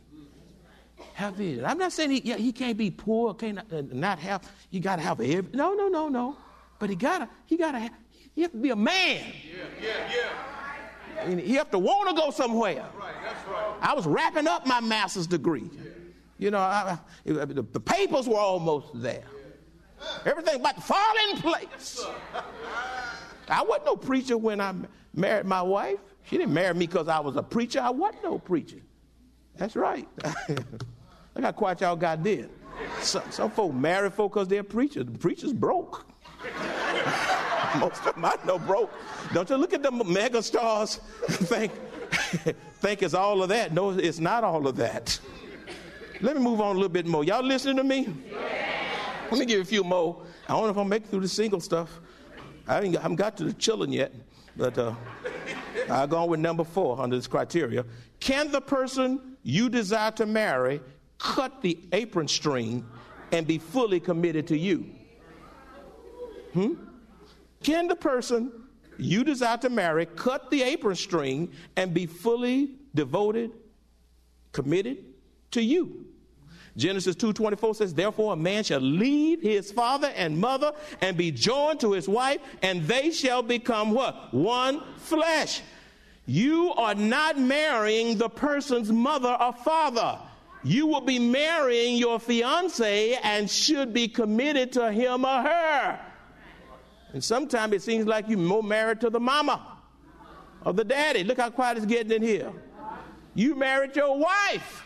Have 1.15 1.35
vision. 1.35 1.65
I'm 1.65 1.77
not 1.77 1.91
saying 1.91 2.11
he, 2.11 2.21
yeah, 2.23 2.37
he 2.37 2.51
can't 2.51 2.77
be 2.77 2.91
poor, 2.91 3.33
can't 3.33 3.59
uh, 3.59 3.81
not 3.91 4.19
have. 4.19 4.49
You 4.69 4.79
got 4.79 4.97
to 4.97 5.01
have 5.01 5.19
every. 5.19 5.51
No, 5.53 5.73
no, 5.73 5.87
no, 5.87 6.07
no. 6.07 6.37
But 6.79 6.89
he 6.89 6.95
gotta, 6.95 7.27
he 7.45 7.57
gotta, 7.57 7.79
have, 7.79 7.91
he 8.35 8.41
have 8.43 8.51
to 8.51 8.57
be 8.57 8.69
a 8.69 8.75
man. 8.75 9.25
Yeah, 9.45 9.63
yeah, 9.81 10.11
yeah. 11.15 11.23
And 11.23 11.39
he 11.39 11.55
have 11.55 11.71
to 11.71 11.79
want 11.79 12.09
to 12.09 12.15
go 12.15 12.31
somewhere. 12.31 12.75
That's 12.75 12.95
right, 12.95 13.13
that's 13.23 13.47
right. 13.47 13.73
I 13.81 13.93
was 13.93 14.05
wrapping 14.05 14.47
up 14.47 14.65
my 14.65 14.81
master's 14.81 15.27
degree. 15.27 15.69
You 16.37 16.51
know, 16.51 16.59
I, 16.59 16.97
the, 17.25 17.45
the 17.45 17.79
papers 17.79 18.27
were 18.27 18.39
almost 18.39 18.87
there. 18.95 19.23
Everything 20.25 20.55
about 20.55 20.75
to 20.75 20.81
fall 20.81 21.13
in 21.29 21.37
place. 21.37 22.05
I 23.49 23.61
wasn't 23.61 23.85
no 23.85 23.95
preacher 23.95 24.37
when 24.37 24.61
I 24.61 24.73
married 25.13 25.45
my 25.45 25.61
wife. 25.61 25.99
She 26.23 26.37
didn't 26.37 26.53
marry 26.53 26.73
me 26.73 26.87
because 26.87 27.07
I 27.07 27.19
was 27.19 27.35
a 27.35 27.43
preacher. 27.43 27.81
I 27.81 27.89
wasn't 27.89 28.23
no 28.23 28.39
preacher. 28.39 28.79
That's 29.57 29.75
right. 29.75 30.07
Look 30.49 31.43
how 31.43 31.51
quiet 31.51 31.81
y'all 31.81 31.95
got 31.95 32.23
there. 32.23 32.47
Some, 33.01 33.23
some 33.29 33.51
folk 33.51 33.73
marry 33.73 34.09
folk 34.09 34.33
because 34.33 34.47
they're 34.47 34.63
preachers. 34.63 35.05
The 35.05 35.17
preachers 35.17 35.53
broke. 35.53 36.05
Most 37.77 38.05
of 38.05 38.15
them 38.15 38.25
I 38.25 38.35
know 38.45 38.59
broke. 38.59 38.91
Don't 39.33 39.49
you 39.49 39.57
look 39.57 39.73
at 39.73 39.81
the 39.81 39.91
mega 39.91 40.41
stars 40.43 40.95
think, 41.27 41.71
think 42.79 43.01
it's 43.01 43.13
all 43.13 43.41
of 43.41 43.49
that. 43.49 43.73
No, 43.73 43.91
it's 43.91 44.19
not 44.19 44.43
all 44.43 44.67
of 44.67 44.75
that. 44.77 45.19
Let 46.21 46.37
me 46.37 46.41
move 46.41 46.61
on 46.61 46.75
a 46.75 46.79
little 46.79 46.89
bit 46.89 47.05
more. 47.05 47.23
Y'all 47.23 47.43
listening 47.43 47.77
to 47.77 47.83
me? 47.83 48.13
Let 49.33 49.39
me 49.39 49.45
give 49.47 49.55
you 49.55 49.61
a 49.63 49.65
few 49.65 49.83
more. 49.83 50.21
I 50.47 50.51
don't 50.51 50.65
know 50.65 50.69
if 50.69 50.77
I'll 50.77 50.83
make 50.83 51.07
through 51.07 51.21
the 51.21 51.27
single 51.27 51.59
stuff. 51.59 51.99
I 52.67 52.75
haven't, 52.75 52.95
I 52.95 53.01
haven't 53.01 53.15
got 53.15 53.35
to 53.37 53.45
the 53.45 53.53
chilling 53.53 53.91
yet, 53.91 54.13
but 54.55 54.77
uh, 54.77 54.93
I'll 55.89 56.05
go 56.05 56.17
on 56.17 56.29
with 56.29 56.39
number 56.39 56.63
four 56.63 57.01
under 57.01 57.15
this 57.15 57.25
criteria. 57.25 57.83
Can 58.19 58.51
the 58.51 58.61
person 58.61 59.35
you 59.41 59.69
desire 59.69 60.11
to 60.11 60.27
marry 60.27 60.81
cut 61.17 61.63
the 61.63 61.79
apron 61.93 62.27
string 62.27 62.85
and 63.31 63.47
be 63.47 63.57
fully 63.57 63.99
committed 63.99 64.45
to 64.49 64.57
you? 64.57 64.85
Hmm? 66.53 66.73
Can 67.63 67.87
the 67.87 67.95
person 67.95 68.51
you 68.99 69.23
desire 69.23 69.57
to 69.57 69.69
marry 69.71 70.05
cut 70.05 70.51
the 70.51 70.61
apron 70.61 70.95
string 70.95 71.51
and 71.75 71.91
be 71.91 72.05
fully 72.05 72.75
devoted, 72.93 73.49
committed 74.51 74.97
to 75.49 75.63
you? 75.63 76.05
Genesis 76.75 77.15
2:24 77.15 77.75
says, 77.75 77.93
"Therefore 77.93 78.33
a 78.33 78.35
man 78.35 78.63
shall 78.63 78.79
leave 78.79 79.41
his 79.41 79.71
father 79.71 80.11
and 80.15 80.39
mother 80.39 80.73
and 81.01 81.15
be 81.15 81.31
joined 81.31 81.79
to 81.81 81.91
his 81.91 82.07
wife, 82.07 82.41
and 82.61 82.87
they 82.87 83.11
shall 83.11 83.43
become 83.43 83.91
what? 83.91 84.33
One 84.33 84.81
flesh." 84.97 85.61
You 86.25 86.73
are 86.73 86.95
not 86.95 87.37
marrying 87.37 88.17
the 88.17 88.29
person's 88.29 88.91
mother 88.91 89.37
or 89.39 89.53
father. 89.53 90.17
You 90.63 90.87
will 90.87 91.01
be 91.01 91.19
marrying 91.19 91.97
your 91.97 92.19
fiance 92.19 93.19
and 93.21 93.49
should 93.49 93.93
be 93.93 94.07
committed 94.07 94.71
to 94.73 94.91
him 94.91 95.25
or 95.25 95.41
her. 95.41 95.99
And 97.11 97.23
sometimes 97.23 97.73
it 97.73 97.81
seems 97.81 98.07
like 98.07 98.29
you're 98.29 98.39
more 98.39 98.63
married 98.63 99.01
to 99.01 99.09
the 99.09 99.19
mama 99.19 99.61
or 100.65 100.73
the 100.73 100.85
daddy. 100.85 101.23
Look 101.23 101.37
how 101.37 101.49
quiet 101.49 101.77
it's 101.77 101.85
getting 101.85 102.13
in 102.13 102.21
here. 102.21 102.51
You 103.35 103.55
married 103.55 103.95
your 103.95 104.17
wife. 104.17 104.82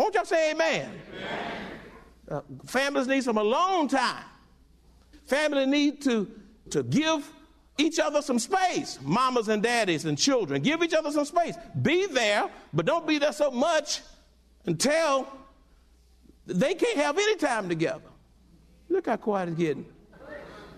Won't 0.00 0.14
y'all 0.14 0.24
say 0.24 0.52
amen? 0.52 0.90
amen. 1.14 1.52
Uh, 2.26 2.40
families 2.64 3.06
need 3.06 3.22
some 3.22 3.36
alone 3.36 3.86
time. 3.86 4.24
Family 5.26 5.66
need 5.66 6.00
to, 6.04 6.26
to 6.70 6.82
give 6.82 7.30
each 7.76 7.98
other 7.98 8.22
some 8.22 8.38
space. 8.38 8.98
Mamas 9.02 9.48
and 9.48 9.62
daddies 9.62 10.06
and 10.06 10.16
children. 10.16 10.62
Give 10.62 10.82
each 10.82 10.94
other 10.94 11.12
some 11.12 11.26
space. 11.26 11.54
Be 11.82 12.06
there, 12.06 12.48
but 12.72 12.86
don't 12.86 13.06
be 13.06 13.18
there 13.18 13.34
so 13.34 13.50
much 13.50 14.00
until 14.64 15.28
they 16.46 16.72
can't 16.72 16.96
have 16.96 17.18
any 17.18 17.36
time 17.36 17.68
together. 17.68 18.00
Look 18.88 19.04
how 19.04 19.18
quiet 19.18 19.50
it's 19.50 19.58
getting. 19.58 19.84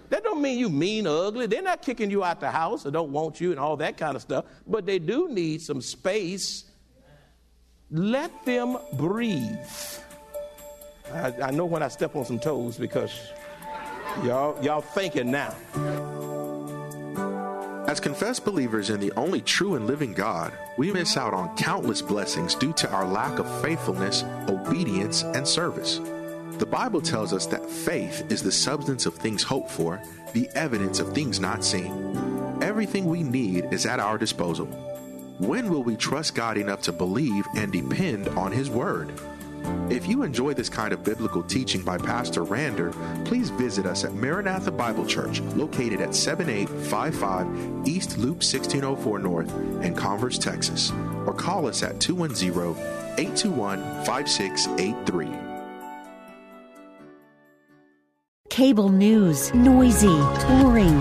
That 0.08 0.24
don't 0.24 0.42
mean 0.42 0.58
you 0.58 0.68
mean 0.68 1.06
ugly. 1.06 1.46
They're 1.46 1.62
not 1.62 1.80
kicking 1.80 2.10
you 2.10 2.24
out 2.24 2.40
the 2.40 2.50
house 2.50 2.84
or 2.86 2.90
don't 2.90 3.12
want 3.12 3.40
you 3.40 3.52
and 3.52 3.60
all 3.60 3.76
that 3.76 3.96
kind 3.96 4.16
of 4.16 4.22
stuff, 4.22 4.46
but 4.66 4.84
they 4.84 4.98
do 4.98 5.28
need 5.28 5.62
some 5.62 5.80
space. 5.80 6.64
Let 7.92 8.46
them 8.46 8.78
breathe. 8.94 9.54
I, 11.12 11.34
I 11.42 11.50
know 11.50 11.66
when 11.66 11.82
I 11.82 11.88
step 11.88 12.16
on 12.16 12.24
some 12.24 12.38
toes 12.38 12.78
because 12.78 13.12
y'all 14.24 14.56
y'all 14.64 14.80
thinking 14.80 15.30
now. 15.30 15.54
As 17.86 18.00
confessed 18.00 18.46
believers 18.46 18.88
in 18.88 18.98
the 18.98 19.12
only 19.12 19.42
true 19.42 19.74
and 19.74 19.86
living 19.86 20.14
God, 20.14 20.54
we 20.78 20.90
miss 20.90 21.18
out 21.18 21.34
on 21.34 21.54
countless 21.56 22.00
blessings 22.00 22.54
due 22.54 22.72
to 22.74 22.90
our 22.90 23.06
lack 23.06 23.38
of 23.38 23.60
faithfulness, 23.62 24.24
obedience, 24.48 25.22
and 25.22 25.46
service. 25.46 26.00
The 26.52 26.64
Bible 26.64 27.02
tells 27.02 27.34
us 27.34 27.44
that 27.48 27.68
faith 27.68 28.24
is 28.32 28.42
the 28.42 28.52
substance 28.52 29.04
of 29.04 29.16
things 29.16 29.42
hoped 29.42 29.70
for, 29.70 30.00
the 30.32 30.48
evidence 30.54 30.98
of 30.98 31.12
things 31.12 31.40
not 31.40 31.62
seen. 31.62 31.92
Everything 32.62 33.04
we 33.04 33.22
need 33.22 33.66
is 33.70 33.84
at 33.84 34.00
our 34.00 34.16
disposal. 34.16 34.66
When 35.38 35.70
will 35.70 35.82
we 35.82 35.96
trust 35.96 36.34
God 36.34 36.58
enough 36.58 36.82
to 36.82 36.92
believe 36.92 37.46
and 37.56 37.72
depend 37.72 38.28
on 38.30 38.52
His 38.52 38.68
Word? 38.68 39.12
If 39.88 40.06
you 40.06 40.22
enjoy 40.24 40.54
this 40.54 40.68
kind 40.68 40.92
of 40.92 41.04
biblical 41.04 41.42
teaching 41.42 41.82
by 41.82 41.96
Pastor 41.96 42.44
Rander, 42.44 42.92
please 43.24 43.50
visit 43.50 43.86
us 43.86 44.04
at 44.04 44.12
Maranatha 44.12 44.70
Bible 44.70 45.06
Church, 45.06 45.40
located 45.40 46.00
at 46.00 46.14
7855 46.14 47.88
East 47.88 48.18
Loop 48.18 48.42
1604 48.42 49.18
North 49.20 49.50
in 49.82 49.94
Converse, 49.94 50.38
Texas, 50.38 50.92
or 51.26 51.32
call 51.32 51.66
us 51.66 51.82
at 51.82 52.00
210 52.00 52.76
821 53.18 54.04
5683. 54.04 55.52
Cable 58.50 58.90
news, 58.90 59.54
noisy, 59.54 60.06
boring, 60.46 61.00